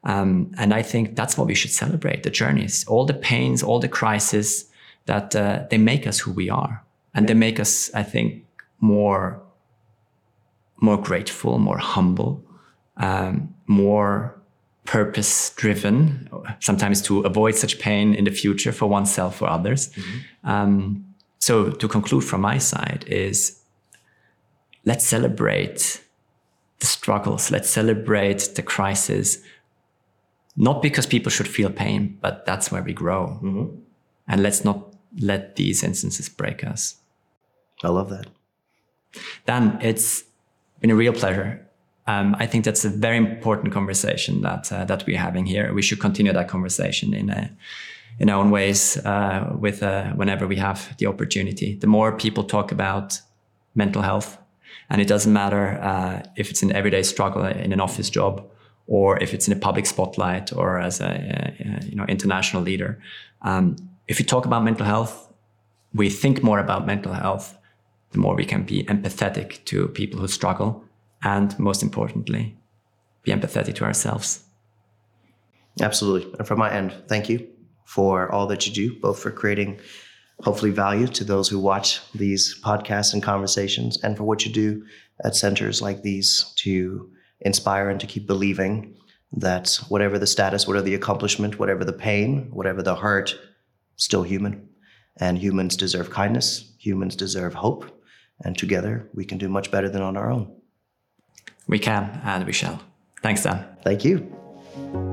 [0.05, 3.79] Um, and I think that's what we should celebrate: the journeys, all the pains, all
[3.79, 4.69] the crises
[5.05, 6.83] that uh, they make us who we are
[7.13, 8.45] and they make us i think
[8.79, 9.41] more
[10.77, 12.43] more grateful more humble
[12.97, 14.39] um, more
[14.85, 16.29] purpose driven
[16.59, 20.49] sometimes to avoid such pain in the future for oneself or others mm-hmm.
[20.49, 21.05] um,
[21.39, 23.61] so to conclude from my side is
[24.85, 26.03] let's celebrate
[26.79, 29.37] the struggles let's celebrate the crisis
[30.55, 33.75] not because people should feel pain but that's where we grow mm-hmm.
[34.27, 36.97] and let's not let these instances break us
[37.83, 38.27] I love that.
[39.45, 40.23] Dan, it's
[40.79, 41.67] been a real pleasure.
[42.05, 45.73] Um, I think that's a very important conversation that uh, that we're having here.
[45.73, 47.49] We should continue that conversation in a,
[48.19, 51.75] in our own ways uh, with uh, whenever we have the opportunity.
[51.75, 53.21] The more people talk about
[53.73, 54.37] mental health,
[54.89, 58.43] and it doesn't matter uh, if it's an everyday struggle in an office job,
[58.87, 62.99] or if it's in a public spotlight, or as a, a you know international leader.
[63.43, 63.75] Um,
[64.07, 65.29] if you talk about mental health,
[65.93, 67.57] we think more about mental health
[68.13, 70.83] the more we can be empathetic to people who struggle,
[71.23, 72.57] and most importantly,
[73.23, 74.43] be empathetic to ourselves.
[75.81, 76.33] Absolutely.
[76.37, 77.47] And from my end, thank you
[77.85, 79.79] for all that you do, both for creating
[80.41, 84.83] hopefully value to those who watch these podcasts and conversations, and for what you do
[85.23, 87.09] at centers like these to
[87.41, 88.95] inspire and to keep believing
[89.31, 93.35] that whatever the status, whatever the accomplishment, whatever the pain, whatever the hurt,
[93.95, 94.67] still human.
[95.17, 97.85] And humans deserve kindness, humans deserve hope,
[98.43, 100.55] and together we can do much better than on our own.
[101.67, 102.81] We can and we shall.
[103.21, 103.65] Thanks, Dan.
[103.83, 105.12] Thank you.